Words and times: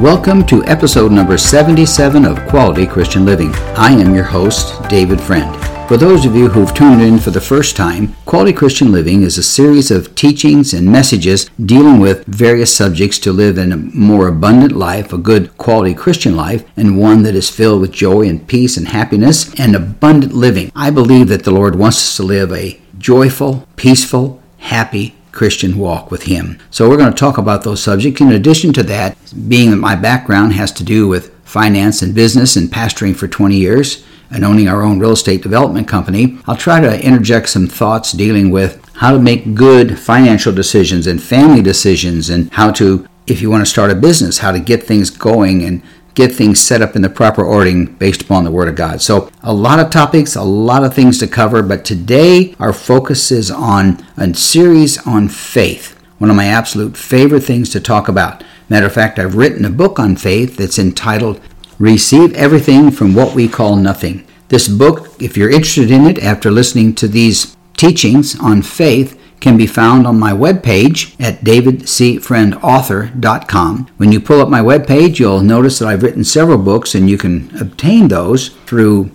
Welcome 0.00 0.44
to 0.48 0.62
episode 0.66 1.10
number 1.10 1.38
77 1.38 2.26
of 2.26 2.46
Quality 2.48 2.86
Christian 2.86 3.24
Living. 3.24 3.50
I 3.78 3.92
am 3.92 4.14
your 4.14 4.24
host, 4.24 4.86
David 4.90 5.18
Friend. 5.18 5.56
For 5.88 5.96
those 5.96 6.26
of 6.26 6.36
you 6.36 6.50
who've 6.50 6.74
tuned 6.74 7.00
in 7.00 7.18
for 7.18 7.30
the 7.30 7.40
first 7.40 7.76
time, 7.76 8.14
Quality 8.26 8.52
Christian 8.52 8.92
Living 8.92 9.22
is 9.22 9.38
a 9.38 9.42
series 9.42 9.90
of 9.90 10.14
teachings 10.14 10.74
and 10.74 10.86
messages 10.86 11.48
dealing 11.64 11.98
with 11.98 12.26
various 12.26 12.76
subjects 12.76 13.18
to 13.20 13.32
live 13.32 13.56
in 13.56 13.72
a 13.72 13.78
more 13.78 14.28
abundant 14.28 14.72
life, 14.72 15.14
a 15.14 15.18
good 15.18 15.56
quality 15.56 15.94
Christian 15.94 16.36
life, 16.36 16.62
and 16.76 17.00
one 17.00 17.22
that 17.22 17.34
is 17.34 17.48
filled 17.48 17.80
with 17.80 17.90
joy 17.90 18.28
and 18.28 18.46
peace 18.46 18.76
and 18.76 18.88
happiness 18.88 19.58
and 19.58 19.74
abundant 19.74 20.34
living. 20.34 20.70
I 20.76 20.90
believe 20.90 21.28
that 21.28 21.44
the 21.44 21.52
Lord 21.52 21.74
wants 21.74 21.96
us 21.96 22.16
to 22.18 22.22
live 22.22 22.52
a 22.52 22.78
joyful, 22.98 23.66
peaceful, 23.76 24.42
happy, 24.58 25.15
Christian 25.36 25.76
walk 25.76 26.10
with 26.10 26.22
Him. 26.22 26.58
So 26.70 26.88
we're 26.88 26.96
going 26.96 27.12
to 27.12 27.18
talk 27.18 27.36
about 27.36 27.62
those 27.62 27.82
subjects. 27.82 28.22
In 28.22 28.32
addition 28.32 28.72
to 28.72 28.82
that, 28.84 29.16
being 29.48 29.70
that 29.70 29.76
my 29.76 29.94
background 29.94 30.54
has 30.54 30.72
to 30.72 30.84
do 30.84 31.06
with 31.06 31.32
finance 31.44 32.00
and 32.00 32.14
business 32.14 32.56
and 32.56 32.70
pastoring 32.70 33.14
for 33.14 33.28
20 33.28 33.54
years 33.54 34.02
and 34.30 34.44
owning 34.44 34.66
our 34.66 34.82
own 34.82 34.98
real 34.98 35.12
estate 35.12 35.42
development 35.42 35.86
company, 35.86 36.38
I'll 36.46 36.56
try 36.56 36.80
to 36.80 37.04
interject 37.04 37.50
some 37.50 37.66
thoughts 37.66 38.12
dealing 38.12 38.50
with 38.50 38.82
how 38.94 39.12
to 39.12 39.18
make 39.18 39.54
good 39.54 39.98
financial 39.98 40.54
decisions 40.54 41.06
and 41.06 41.22
family 41.22 41.60
decisions 41.60 42.30
and 42.30 42.50
how 42.52 42.72
to 42.72 43.06
if 43.26 43.42
you 43.42 43.50
want 43.50 43.60
to 43.60 43.70
start 43.70 43.90
a 43.90 43.94
business, 43.94 44.38
how 44.38 44.52
to 44.52 44.60
get 44.60 44.84
things 44.84 45.10
going 45.10 45.64
and 45.64 45.82
get 46.16 46.32
things 46.32 46.58
set 46.58 46.82
up 46.82 46.96
in 46.96 47.02
the 47.02 47.08
proper 47.08 47.44
ordering 47.44 47.84
based 47.84 48.22
upon 48.22 48.42
the 48.42 48.50
Word 48.50 48.68
of 48.68 48.74
God. 48.74 49.00
So, 49.00 49.30
a 49.42 49.52
lot 49.52 49.78
of 49.78 49.90
topics, 49.90 50.34
a 50.34 50.42
lot 50.42 50.82
of 50.82 50.92
things 50.92 51.18
to 51.20 51.28
cover, 51.28 51.62
but 51.62 51.84
today 51.84 52.56
our 52.58 52.72
focus 52.72 53.30
is 53.30 53.50
on 53.50 54.04
a 54.16 54.34
series 54.34 54.98
on 55.06 55.28
faith, 55.28 55.96
one 56.18 56.30
of 56.30 56.36
my 56.36 56.46
absolute 56.46 56.96
favorite 56.96 57.42
things 57.42 57.70
to 57.70 57.80
talk 57.80 58.08
about. 58.08 58.42
Matter 58.68 58.86
of 58.86 58.94
fact, 58.94 59.18
I've 59.18 59.36
written 59.36 59.64
a 59.64 59.70
book 59.70 60.00
on 60.00 60.16
faith 60.16 60.56
that's 60.56 60.78
entitled 60.78 61.40
Receive 61.78 62.32
Everything 62.32 62.90
from 62.90 63.14
What 63.14 63.34
We 63.34 63.46
Call 63.46 63.76
Nothing. 63.76 64.26
This 64.48 64.68
book, 64.68 65.10
if 65.20 65.36
you're 65.36 65.50
interested 65.50 65.90
in 65.90 66.06
it 66.06 66.18
after 66.18 66.50
listening 66.50 66.94
to 66.94 67.08
these 67.08 67.56
teachings 67.76 68.40
on 68.40 68.62
faith, 68.62 69.15
can 69.40 69.56
be 69.56 69.66
found 69.66 70.06
on 70.06 70.18
my 70.18 70.32
webpage 70.32 71.14
at 71.20 71.40
davidcfriendauthor.com. 71.40 73.88
When 73.96 74.12
you 74.12 74.20
pull 74.20 74.40
up 74.40 74.48
my 74.48 74.60
webpage, 74.60 75.18
you'll 75.18 75.42
notice 75.42 75.78
that 75.78 75.88
I've 75.88 76.02
written 76.02 76.24
several 76.24 76.58
books 76.58 76.94
and 76.94 77.10
you 77.10 77.18
can 77.18 77.54
obtain 77.58 78.08
those 78.08 78.48
through 78.66 79.10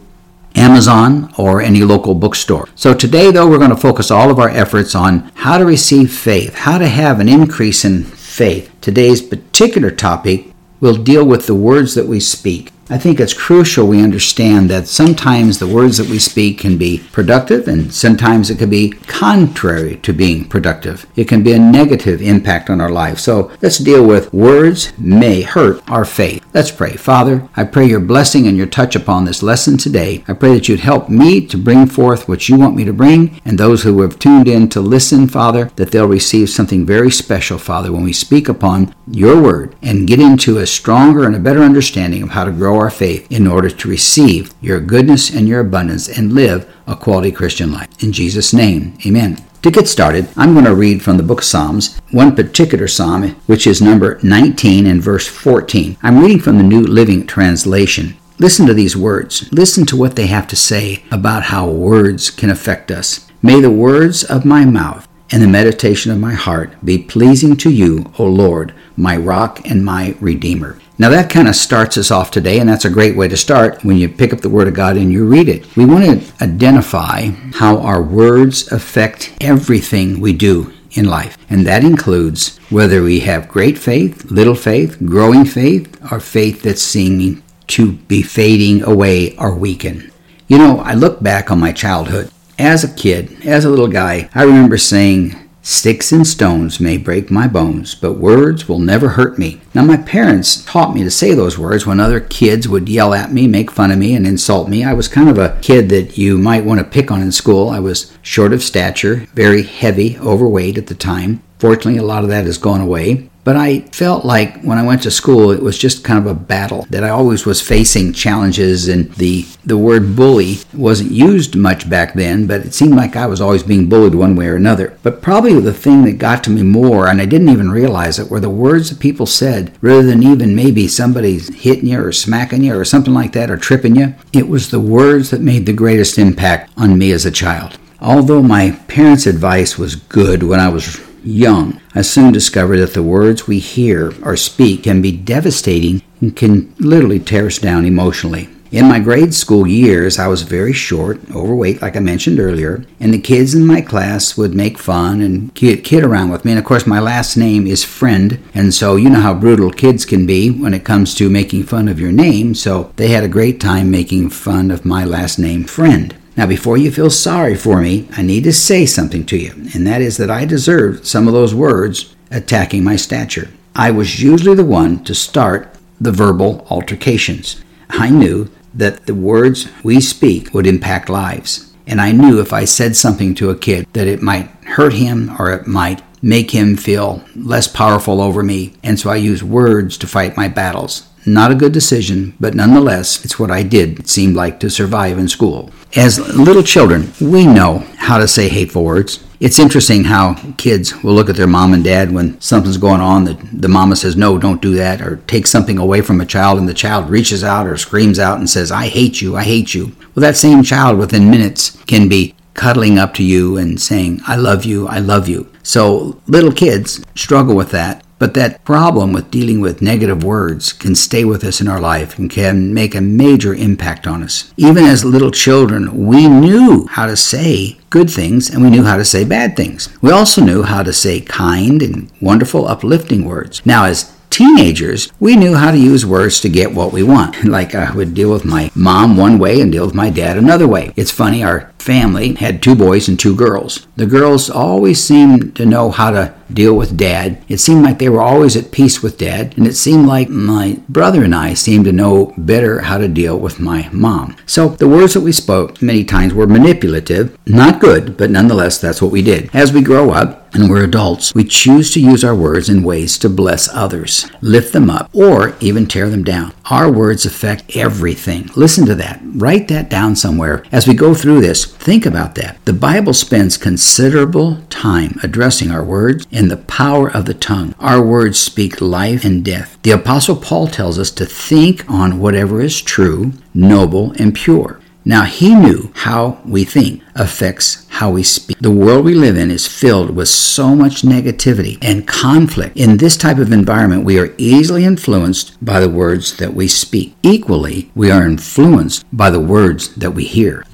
Amazon 0.55 1.33
or 1.37 1.61
any 1.61 1.81
local 1.81 2.13
bookstore. 2.13 2.67
So 2.75 2.93
today 2.93 3.31
though 3.31 3.49
we're 3.49 3.57
going 3.57 3.71
to 3.71 3.77
focus 3.77 4.11
all 4.11 4.29
of 4.29 4.39
our 4.39 4.49
efforts 4.49 4.95
on 4.95 5.31
how 5.35 5.57
to 5.57 5.65
receive 5.65 6.13
faith, 6.13 6.55
how 6.55 6.77
to 6.77 6.87
have 6.87 7.19
an 7.19 7.27
increase 7.29 7.85
in 7.85 8.03
faith. 8.03 8.71
Today's 8.81 9.21
particular 9.21 9.91
topic 9.91 10.47
will 10.79 10.95
deal 10.95 11.25
with 11.25 11.47
the 11.47 11.55
words 11.55 11.95
that 11.95 12.07
we 12.07 12.19
speak. 12.19 12.71
I 12.91 12.97
think 12.97 13.21
it's 13.21 13.33
crucial 13.33 13.87
we 13.87 14.03
understand 14.03 14.69
that 14.69 14.85
sometimes 14.85 15.59
the 15.59 15.67
words 15.67 15.97
that 15.97 16.09
we 16.09 16.19
speak 16.19 16.59
can 16.59 16.77
be 16.77 17.01
productive 17.13 17.69
and 17.69 17.93
sometimes 17.93 18.49
it 18.49 18.57
can 18.57 18.69
be 18.69 18.89
contrary 18.89 19.95
to 19.99 20.11
being 20.11 20.43
productive. 20.43 21.05
It 21.15 21.29
can 21.29 21.41
be 21.41 21.53
a 21.53 21.57
negative 21.57 22.21
impact 22.21 22.69
on 22.69 22.81
our 22.81 22.89
life. 22.89 23.17
So 23.17 23.49
let's 23.61 23.77
deal 23.77 24.05
with 24.05 24.33
words 24.33 24.91
may 24.99 25.41
hurt 25.41 25.81
our 25.89 26.03
faith. 26.03 26.45
Let's 26.53 26.69
pray. 26.69 26.97
Father, 26.97 27.47
I 27.55 27.63
pray 27.63 27.85
your 27.85 28.01
blessing 28.01 28.45
and 28.45 28.57
your 28.57 28.67
touch 28.67 28.93
upon 28.93 29.23
this 29.23 29.41
lesson 29.41 29.77
today. 29.77 30.25
I 30.27 30.33
pray 30.33 30.53
that 30.55 30.67
you'd 30.67 30.81
help 30.81 31.07
me 31.07 31.47
to 31.47 31.57
bring 31.57 31.85
forth 31.85 32.27
what 32.27 32.49
you 32.49 32.59
want 32.59 32.75
me 32.75 32.83
to 32.83 32.91
bring 32.91 33.39
and 33.45 33.57
those 33.57 33.83
who 33.83 34.01
have 34.01 34.19
tuned 34.19 34.49
in 34.49 34.67
to 34.67 34.81
listen, 34.81 35.29
Father, 35.29 35.71
that 35.77 35.91
they'll 35.91 36.09
receive 36.09 36.49
something 36.49 36.85
very 36.85 37.09
special, 37.09 37.57
Father, 37.57 37.89
when 37.89 38.03
we 38.03 38.11
speak 38.11 38.49
upon 38.49 38.93
your 39.07 39.41
word 39.41 39.77
and 39.81 40.09
get 40.09 40.19
into 40.19 40.57
a 40.57 40.67
stronger 40.67 41.25
and 41.25 41.37
a 41.37 41.39
better 41.39 41.61
understanding 41.61 42.21
of 42.21 42.31
how 42.31 42.43
to 42.43 42.51
grow 42.51 42.80
our 42.81 42.89
faith 42.89 43.31
in 43.31 43.47
order 43.47 43.69
to 43.69 43.89
receive 43.89 44.53
your 44.59 44.79
goodness 44.79 45.33
and 45.33 45.47
your 45.47 45.59
abundance 45.59 46.09
and 46.09 46.33
live 46.33 46.67
a 46.87 46.95
quality 46.95 47.31
Christian 47.31 47.71
life. 47.71 48.03
In 48.03 48.11
Jesus' 48.11 48.53
name, 48.53 48.97
amen. 49.05 49.37
To 49.61 49.69
get 49.69 49.87
started, 49.87 50.27
I'm 50.35 50.53
going 50.53 50.65
to 50.65 50.73
read 50.73 51.03
from 51.03 51.17
the 51.17 51.23
book 51.23 51.39
of 51.39 51.45
Psalms, 51.45 51.99
one 52.09 52.35
particular 52.35 52.87
psalm, 52.87 53.35
which 53.45 53.67
is 53.67 53.79
number 53.81 54.19
19 54.23 54.87
and 54.87 55.01
verse 55.01 55.27
14. 55.27 55.97
I'm 56.01 56.17
reading 56.17 56.39
from 56.39 56.57
the 56.57 56.63
New 56.63 56.81
Living 56.81 57.27
Translation. 57.27 58.17
Listen 58.39 58.65
to 58.65 58.73
these 58.73 58.97
words. 58.97 59.47
Listen 59.51 59.85
to 59.85 59.95
what 59.95 60.15
they 60.15 60.25
have 60.25 60.47
to 60.47 60.55
say 60.55 61.03
about 61.11 61.43
how 61.43 61.69
words 61.69 62.31
can 62.31 62.49
affect 62.49 62.89
us. 62.89 63.27
May 63.43 63.61
the 63.61 63.69
words 63.69 64.23
of 64.23 64.45
my 64.45 64.65
mouth 64.65 65.07
and 65.31 65.41
the 65.41 65.47
meditation 65.47 66.11
of 66.11 66.19
my 66.19 66.33
heart 66.33 66.73
be 66.83 66.97
pleasing 66.97 67.55
to 67.57 67.69
you, 67.69 68.11
O 68.17 68.25
Lord, 68.25 68.73
my 68.97 69.15
rock 69.15 69.61
and 69.69 69.85
my 69.85 70.15
redeemer. 70.19 70.79
Now, 70.97 71.09
that 71.09 71.31
kind 71.31 71.47
of 71.47 71.55
starts 71.55 71.97
us 71.97 72.11
off 72.11 72.29
today, 72.29 72.59
and 72.59 72.69
that's 72.69 72.85
a 72.85 72.89
great 72.89 73.15
way 73.15 73.27
to 73.27 73.35
start 73.35 73.83
when 73.83 73.97
you 73.97 74.07
pick 74.07 74.33
up 74.33 74.41
the 74.41 74.49
Word 74.49 74.67
of 74.67 74.75
God 74.75 74.97
and 74.97 75.11
you 75.11 75.25
read 75.25 75.49
it. 75.49 75.75
We 75.75 75.85
want 75.85 76.05
to 76.05 76.43
identify 76.43 77.29
how 77.53 77.79
our 77.79 78.03
words 78.03 78.71
affect 78.71 79.33
everything 79.41 80.19
we 80.19 80.33
do 80.33 80.71
in 80.91 81.05
life, 81.05 81.37
and 81.49 81.65
that 81.65 81.83
includes 81.83 82.57
whether 82.69 83.01
we 83.01 83.21
have 83.21 83.47
great 83.47 83.77
faith, 83.77 84.29
little 84.29 84.53
faith, 84.53 84.97
growing 85.03 85.45
faith, 85.45 85.97
or 86.11 86.19
faith 86.19 86.61
that's 86.61 86.83
seeming 86.83 87.41
to 87.67 87.93
be 87.93 88.21
fading 88.21 88.83
away 88.83 89.35
or 89.37 89.55
weaken. 89.55 90.11
You 90.47 90.57
know, 90.57 90.79
I 90.81 90.93
look 90.93 91.23
back 91.23 91.49
on 91.49 91.59
my 91.59 91.71
childhood. 91.71 92.29
As 92.59 92.83
a 92.83 92.93
kid, 92.93 93.45
as 93.45 93.65
a 93.65 93.69
little 93.69 93.87
guy, 93.87 94.29
I 94.33 94.43
remember 94.43 94.77
saying, 94.77 95.35
Sticks 95.63 96.11
and 96.11 96.25
stones 96.25 96.79
may 96.79 96.97
break 96.97 97.29
my 97.29 97.47
bones, 97.47 97.93
but 97.93 98.13
words 98.13 98.67
will 98.67 98.79
never 98.79 99.09
hurt 99.09 99.37
me. 99.37 99.61
Now, 99.75 99.83
my 99.83 99.97
parents 99.97 100.65
taught 100.65 100.95
me 100.95 101.03
to 101.03 101.11
say 101.11 101.35
those 101.35 101.57
words 101.59 101.85
when 101.85 101.99
other 101.99 102.19
kids 102.19 102.67
would 102.67 102.89
yell 102.89 103.13
at 103.13 103.31
me, 103.31 103.47
make 103.47 103.69
fun 103.69 103.91
of 103.91 103.99
me, 103.99 104.15
and 104.15 104.25
insult 104.25 104.69
me. 104.69 104.83
I 104.83 104.93
was 104.93 105.07
kind 105.07 105.29
of 105.29 105.37
a 105.37 105.59
kid 105.61 105.89
that 105.89 106.17
you 106.17 106.39
might 106.39 106.65
want 106.65 106.79
to 106.79 106.83
pick 106.83 107.11
on 107.11 107.21
in 107.21 107.31
school. 107.31 107.69
I 107.69 107.77
was 107.77 108.11
short 108.23 108.53
of 108.53 108.63
stature, 108.63 109.27
very 109.35 109.61
heavy, 109.61 110.17
overweight 110.17 110.79
at 110.79 110.87
the 110.87 110.95
time. 110.95 111.43
Fortunately, 111.59 111.97
a 111.97 112.03
lot 112.03 112.23
of 112.23 112.29
that 112.31 112.45
has 112.45 112.57
gone 112.57 112.81
away. 112.81 113.29
But 113.43 113.55
I 113.55 113.79
felt 113.91 114.23
like 114.23 114.61
when 114.61 114.77
I 114.77 114.85
went 114.85 115.01
to 115.03 115.11
school, 115.11 115.51
it 115.51 115.63
was 115.63 115.77
just 115.77 116.03
kind 116.03 116.19
of 116.19 116.27
a 116.27 116.35
battle 116.35 116.85
that 116.89 117.03
I 117.03 117.09
always 117.09 117.45
was 117.45 117.61
facing 117.61 118.13
challenges, 118.13 118.87
and 118.87 119.11
the 119.13 119.45
the 119.65 119.77
word 119.77 120.15
bully 120.15 120.59
wasn't 120.73 121.11
used 121.11 121.55
much 121.55 121.89
back 121.89 122.13
then, 122.13 122.45
but 122.45 122.61
it 122.61 122.73
seemed 122.73 122.95
like 122.95 123.15
I 123.15 123.25
was 123.25 123.41
always 123.41 123.63
being 123.63 123.89
bullied 123.89 124.15
one 124.15 124.35
way 124.35 124.47
or 124.47 124.55
another. 124.55 124.97
But 125.03 125.21
probably 125.21 125.59
the 125.59 125.73
thing 125.73 126.03
that 126.05 126.17
got 126.17 126.43
to 126.43 126.49
me 126.49 126.63
more, 126.63 127.07
and 127.07 127.21
I 127.21 127.25
didn't 127.25 127.49
even 127.49 127.71
realize 127.71 128.19
it, 128.19 128.29
were 128.29 128.39
the 128.39 128.49
words 128.49 128.89
that 128.89 128.99
people 128.99 129.25
said, 129.25 129.75
rather 129.81 130.03
than 130.03 130.23
even 130.23 130.55
maybe 130.55 130.87
somebody 130.87 131.39
hitting 131.39 131.87
you 131.87 132.03
or 132.03 132.11
smacking 132.11 132.63
you 132.63 132.75
or 132.75 132.85
something 132.85 133.13
like 133.13 133.31
that 133.33 133.49
or 133.49 133.57
tripping 133.57 133.95
you. 133.95 134.13
It 134.33 134.47
was 134.47 134.69
the 134.69 134.79
words 134.79 135.29
that 135.31 135.41
made 135.41 135.65
the 135.65 135.73
greatest 135.73 136.17
impact 136.17 136.71
on 136.77 136.97
me 136.97 137.11
as 137.11 137.25
a 137.25 137.31
child. 137.31 137.77
Although 137.99 138.41
my 138.41 138.71
parents' 138.87 139.27
advice 139.27 139.77
was 139.77 139.95
good 139.95 140.41
when 140.43 140.59
I 140.59 140.69
was 140.69 140.99
young, 141.23 141.79
I 141.95 142.01
soon 142.01 142.31
discovered 142.31 142.77
that 142.77 142.93
the 142.93 143.03
words 143.03 143.47
we 143.47 143.59
hear 143.59 144.13
or 144.23 144.35
speak 144.35 144.83
can 144.83 145.01
be 145.01 145.11
devastating 145.11 146.01
and 146.19 146.35
can 146.35 146.73
literally 146.79 147.19
tear 147.19 147.47
us 147.47 147.57
down 147.57 147.85
emotionally. 147.85 148.49
In 148.71 148.87
my 148.87 148.99
grade 148.99 149.33
school 149.33 149.67
years, 149.67 150.17
I 150.17 150.27
was 150.27 150.43
very 150.43 150.71
short, 150.71 151.19
overweight, 151.35 151.81
like 151.81 151.97
I 151.97 151.99
mentioned 151.99 152.39
earlier, 152.39 152.85
and 153.01 153.13
the 153.13 153.19
kids 153.19 153.53
in 153.53 153.65
my 153.65 153.81
class 153.81 154.37
would 154.37 154.55
make 154.55 154.77
fun 154.77 155.19
and 155.19 155.53
kid, 155.55 155.83
kid 155.83 156.05
around 156.05 156.29
with 156.29 156.45
me. 156.45 156.53
And 156.53 156.59
of 156.59 156.63
course, 156.63 156.87
my 156.87 157.01
last 157.01 157.35
name 157.35 157.67
is 157.67 157.83
Friend, 157.83 158.39
and 158.53 158.73
so 158.73 158.95
you 158.95 159.09
know 159.09 159.19
how 159.19 159.33
brutal 159.33 159.71
kids 159.71 160.05
can 160.05 160.25
be 160.25 160.49
when 160.49 160.73
it 160.73 160.85
comes 160.85 161.13
to 161.15 161.29
making 161.29 161.63
fun 161.63 161.89
of 161.89 161.99
your 161.99 162.13
name, 162.13 162.55
so 162.55 162.93
they 162.95 163.09
had 163.09 163.25
a 163.25 163.27
great 163.27 163.59
time 163.59 163.91
making 163.91 164.29
fun 164.29 164.71
of 164.71 164.85
my 164.85 165.03
last 165.03 165.37
name, 165.37 165.65
Friend. 165.65 166.15
Now, 166.37 166.45
before 166.47 166.77
you 166.77 166.91
feel 166.91 167.09
sorry 167.09 167.55
for 167.55 167.81
me, 167.81 168.07
I 168.15 168.21
need 168.21 168.45
to 168.45 168.53
say 168.53 168.85
something 168.85 169.25
to 169.27 169.37
you, 169.37 169.51
and 169.73 169.85
that 169.85 170.01
is 170.01 170.17
that 170.17 170.31
I 170.31 170.45
deserved 170.45 171.05
some 171.05 171.27
of 171.27 171.33
those 171.33 171.53
words 171.53 172.15
attacking 172.29 172.83
my 172.83 172.95
stature. 172.95 173.49
I 173.75 173.91
was 173.91 174.21
usually 174.21 174.55
the 174.55 174.65
one 174.65 175.03
to 175.03 175.13
start 175.13 175.75
the 175.99 176.11
verbal 176.11 176.65
altercations. 176.69 177.61
I 177.89 178.09
knew 178.09 178.49
that 178.73 179.05
the 179.05 179.15
words 179.15 179.67
we 179.83 179.99
speak 179.99 180.53
would 180.53 180.65
impact 180.65 181.09
lives. 181.09 181.73
And 181.85 181.99
I 181.99 182.11
knew 182.11 182.39
if 182.39 182.53
I 182.53 182.65
said 182.65 182.95
something 182.95 183.35
to 183.35 183.49
a 183.49 183.57
kid 183.57 183.87
that 183.93 184.07
it 184.07 184.21
might 184.21 184.49
hurt 184.65 184.93
him 184.93 185.35
or 185.37 185.51
it 185.51 185.67
might 185.67 186.01
make 186.21 186.51
him 186.51 186.77
feel 186.77 187.23
less 187.35 187.67
powerful 187.67 188.21
over 188.21 188.43
me. 188.43 188.73
And 188.83 188.99
so 188.99 189.09
I 189.09 189.17
used 189.17 189.43
words 189.43 189.97
to 189.97 190.07
fight 190.07 190.37
my 190.37 190.47
battles. 190.47 191.07
Not 191.25 191.51
a 191.51 191.55
good 191.55 191.71
decision, 191.71 192.35
but 192.39 192.55
nonetheless, 192.55 193.23
it's 193.23 193.37
what 193.37 193.51
I 193.51 193.61
did, 193.61 193.99
it 193.99 194.09
seemed 194.09 194.35
like, 194.35 194.59
to 194.59 194.69
survive 194.69 195.19
in 195.19 195.27
school. 195.27 195.71
As 195.95 196.19
little 196.35 196.63
children, 196.63 197.13
we 197.21 197.45
know 197.45 197.85
how 197.97 198.17
to 198.17 198.27
say 198.27 198.49
hateful 198.49 198.83
words. 198.83 199.23
It's 199.39 199.59
interesting 199.59 200.05
how 200.05 200.35
kids 200.57 201.03
will 201.03 201.13
look 201.13 201.29
at 201.29 201.35
their 201.35 201.47
mom 201.47 201.73
and 201.73 201.83
dad 201.83 202.11
when 202.11 202.39
something's 202.39 202.77
going 202.77 203.01
on 203.01 203.25
that 203.25 203.37
the 203.51 203.67
mama 203.67 203.95
says, 203.95 204.15
no, 204.15 204.37
don't 204.37 204.61
do 204.61 204.75
that, 204.75 205.01
or 205.01 205.17
take 205.27 205.47
something 205.47 205.77
away 205.77 206.01
from 206.01 206.21
a 206.21 206.25
child, 206.25 206.59
and 206.59 206.69
the 206.69 206.73
child 206.73 207.09
reaches 207.09 207.43
out 207.43 207.67
or 207.67 207.77
screams 207.77 208.19
out 208.19 208.39
and 208.39 208.49
says, 208.49 208.71
I 208.71 208.87
hate 208.87 209.21
you, 209.21 209.35
I 209.35 209.43
hate 209.43 209.73
you. 209.73 209.95
Well, 210.15 210.21
that 210.21 210.37
same 210.37 210.63
child 210.63 210.97
within 210.97 211.29
minutes 211.29 211.77
can 211.85 212.07
be 212.07 212.35
cuddling 212.53 212.99
up 212.99 213.13
to 213.15 213.23
you 213.23 213.57
and 213.57 213.79
saying, 213.79 214.21
I 214.27 214.35
love 214.35 214.65
you, 214.65 214.87
I 214.87 214.99
love 214.99 215.27
you. 215.27 215.51
So 215.63 216.21
little 216.27 216.51
kids 216.51 217.03
struggle 217.15 217.55
with 217.55 217.71
that 217.71 218.00
But 218.21 218.35
that 218.35 218.63
problem 218.63 219.13
with 219.13 219.31
dealing 219.31 219.61
with 219.61 219.81
negative 219.81 220.23
words 220.23 220.73
can 220.73 220.93
stay 220.93 221.25
with 221.25 221.43
us 221.43 221.59
in 221.59 221.67
our 221.67 221.79
life 221.79 222.19
and 222.19 222.29
can 222.29 222.71
make 222.71 222.93
a 222.93 223.01
major 223.01 223.55
impact 223.55 224.05
on 224.05 224.21
us. 224.21 224.53
Even 224.57 224.83
as 224.83 225.03
little 225.03 225.31
children, 225.31 226.05
we 226.05 226.27
knew 226.27 226.85
how 226.85 227.07
to 227.07 227.17
say 227.17 227.79
good 227.89 228.11
things 228.11 228.47
and 228.47 228.61
we 228.61 228.69
knew 228.69 228.83
how 228.83 228.95
to 228.95 229.03
say 229.03 229.25
bad 229.25 229.57
things. 229.57 229.89
We 230.03 230.11
also 230.11 230.39
knew 230.43 230.61
how 230.61 230.83
to 230.83 230.93
say 230.93 231.19
kind 231.19 231.81
and 231.81 232.11
wonderful, 232.21 232.67
uplifting 232.67 233.25
words. 233.25 233.65
Now, 233.65 233.85
as 233.85 234.15
teenagers, 234.29 235.11
we 235.19 235.35
knew 235.35 235.55
how 235.55 235.71
to 235.71 235.77
use 235.77 236.05
words 236.05 236.39
to 236.41 236.49
get 236.49 236.75
what 236.75 236.93
we 236.93 237.01
want. 237.01 237.43
Like 237.51 237.73
I 237.73 237.91
would 237.91 238.13
deal 238.13 238.31
with 238.31 238.45
my 238.45 238.71
mom 238.75 239.17
one 239.17 239.39
way 239.39 239.59
and 239.61 239.71
deal 239.71 239.85
with 239.85 239.95
my 239.95 240.11
dad 240.11 240.37
another 240.37 240.67
way. 240.67 240.93
It's 240.95 241.11
funny, 241.11 241.43
our 241.43 241.73
family 241.81 242.35
had 242.35 242.61
two 242.61 242.75
boys 242.75 243.07
and 243.07 243.19
two 243.19 243.35
girls. 243.35 243.87
The 243.95 244.05
girls 244.05 244.49
always 244.49 245.03
seemed 245.03 245.55
to 245.55 245.65
know 245.65 245.91
how 245.91 246.11
to 246.11 246.33
deal 246.53 246.75
with 246.75 246.97
dad. 246.97 247.41
It 247.47 247.59
seemed 247.59 247.83
like 247.83 247.99
they 247.99 248.09
were 248.09 248.21
always 248.21 248.55
at 248.55 248.71
peace 248.71 249.01
with 249.01 249.17
dad, 249.17 249.57
and 249.57 249.67
it 249.67 249.73
seemed 249.73 250.05
like 250.05 250.29
my 250.29 250.79
brother 250.87 251.23
and 251.23 251.33
I 251.33 251.53
seemed 251.53 251.85
to 251.85 251.91
know 251.91 252.33
better 252.37 252.81
how 252.81 252.97
to 252.97 253.07
deal 253.07 253.37
with 253.37 253.59
my 253.59 253.89
mom. 253.91 254.35
So 254.45 254.69
the 254.69 254.87
words 254.87 255.13
that 255.13 255.21
we 255.21 255.31
spoke 255.31 255.81
many 255.81 256.03
times 256.03 256.33
were 256.33 256.47
manipulative, 256.47 257.37
not 257.45 257.79
good, 257.79 258.17
but 258.17 258.31
nonetheless, 258.31 258.79
that's 258.79 259.01
what 259.01 259.11
we 259.11 259.21
did. 259.21 259.49
As 259.53 259.73
we 259.73 259.81
grow 259.81 260.11
up, 260.11 260.41
and 260.53 260.69
we're 260.69 260.83
adults, 260.83 261.33
we 261.33 261.45
choose 261.45 261.91
to 261.91 262.01
use 262.01 262.23
our 262.23 262.35
words 262.35 262.67
in 262.67 262.83
ways 262.83 263.17
to 263.19 263.29
bless 263.29 263.73
others, 263.73 264.29
lift 264.41 264.73
them 264.73 264.89
up, 264.89 265.09
or 265.13 265.55
even 265.61 265.87
tear 265.87 266.09
them 266.09 266.23
down. 266.23 266.53
Our 266.71 266.89
words 266.89 267.25
affect 267.25 267.75
everything. 267.75 268.49
Listen 268.55 268.85
to 268.85 268.95
that. 268.95 269.19
Write 269.25 269.67
that 269.67 269.89
down 269.89 270.15
somewhere. 270.15 270.63
As 270.71 270.87
we 270.87 270.93
go 270.93 271.13
through 271.13 271.41
this, 271.41 271.65
think 271.65 272.05
about 272.05 272.35
that. 272.35 272.63
The 272.63 272.71
Bible 272.71 273.13
spends 273.13 273.57
considerable 273.57 274.61
time 274.69 275.19
addressing 275.21 275.69
our 275.69 275.83
words 275.83 276.25
and 276.31 276.49
the 276.49 276.55
power 276.55 277.11
of 277.11 277.25
the 277.25 277.33
tongue. 277.33 277.75
Our 277.77 278.01
words 278.01 278.39
speak 278.39 278.79
life 278.79 279.25
and 279.25 279.43
death. 279.43 279.77
The 279.83 279.91
Apostle 279.91 280.37
Paul 280.37 280.67
tells 280.67 280.97
us 280.97 281.11
to 281.11 281.25
think 281.25 281.83
on 281.89 282.19
whatever 282.19 282.61
is 282.61 282.81
true, 282.81 283.33
noble, 283.53 284.13
and 284.13 284.33
pure. 284.33 284.79
Now, 285.03 285.23
he 285.23 285.55
knew 285.55 285.91
how 285.95 286.39
we 286.45 286.63
think 286.63 287.01
affects 287.15 287.87
how 287.89 288.11
we 288.11 288.21
speak. 288.21 288.57
The 288.59 288.69
world 288.69 289.03
we 289.03 289.15
live 289.15 289.35
in 289.35 289.49
is 289.49 289.65
filled 289.65 290.15
with 290.15 290.29
so 290.29 290.75
much 290.75 291.01
negativity 291.01 291.79
and 291.81 292.07
conflict. 292.07 292.77
In 292.77 292.97
this 292.97 293.17
type 293.17 293.39
of 293.39 293.51
environment, 293.51 294.05
we 294.05 294.19
are 294.19 294.33
easily 294.37 294.85
influenced 294.85 295.63
by 295.63 295.79
the 295.79 295.89
words 295.89 296.37
that 296.37 296.53
we 296.53 296.67
speak. 296.67 297.15
Equally, 297.23 297.89
we 297.95 298.11
are 298.11 298.27
influenced 298.27 299.03
by 299.11 299.31
the 299.31 299.39
words 299.39 299.95
that 299.95 300.11
we 300.11 300.25
hear. 300.25 300.65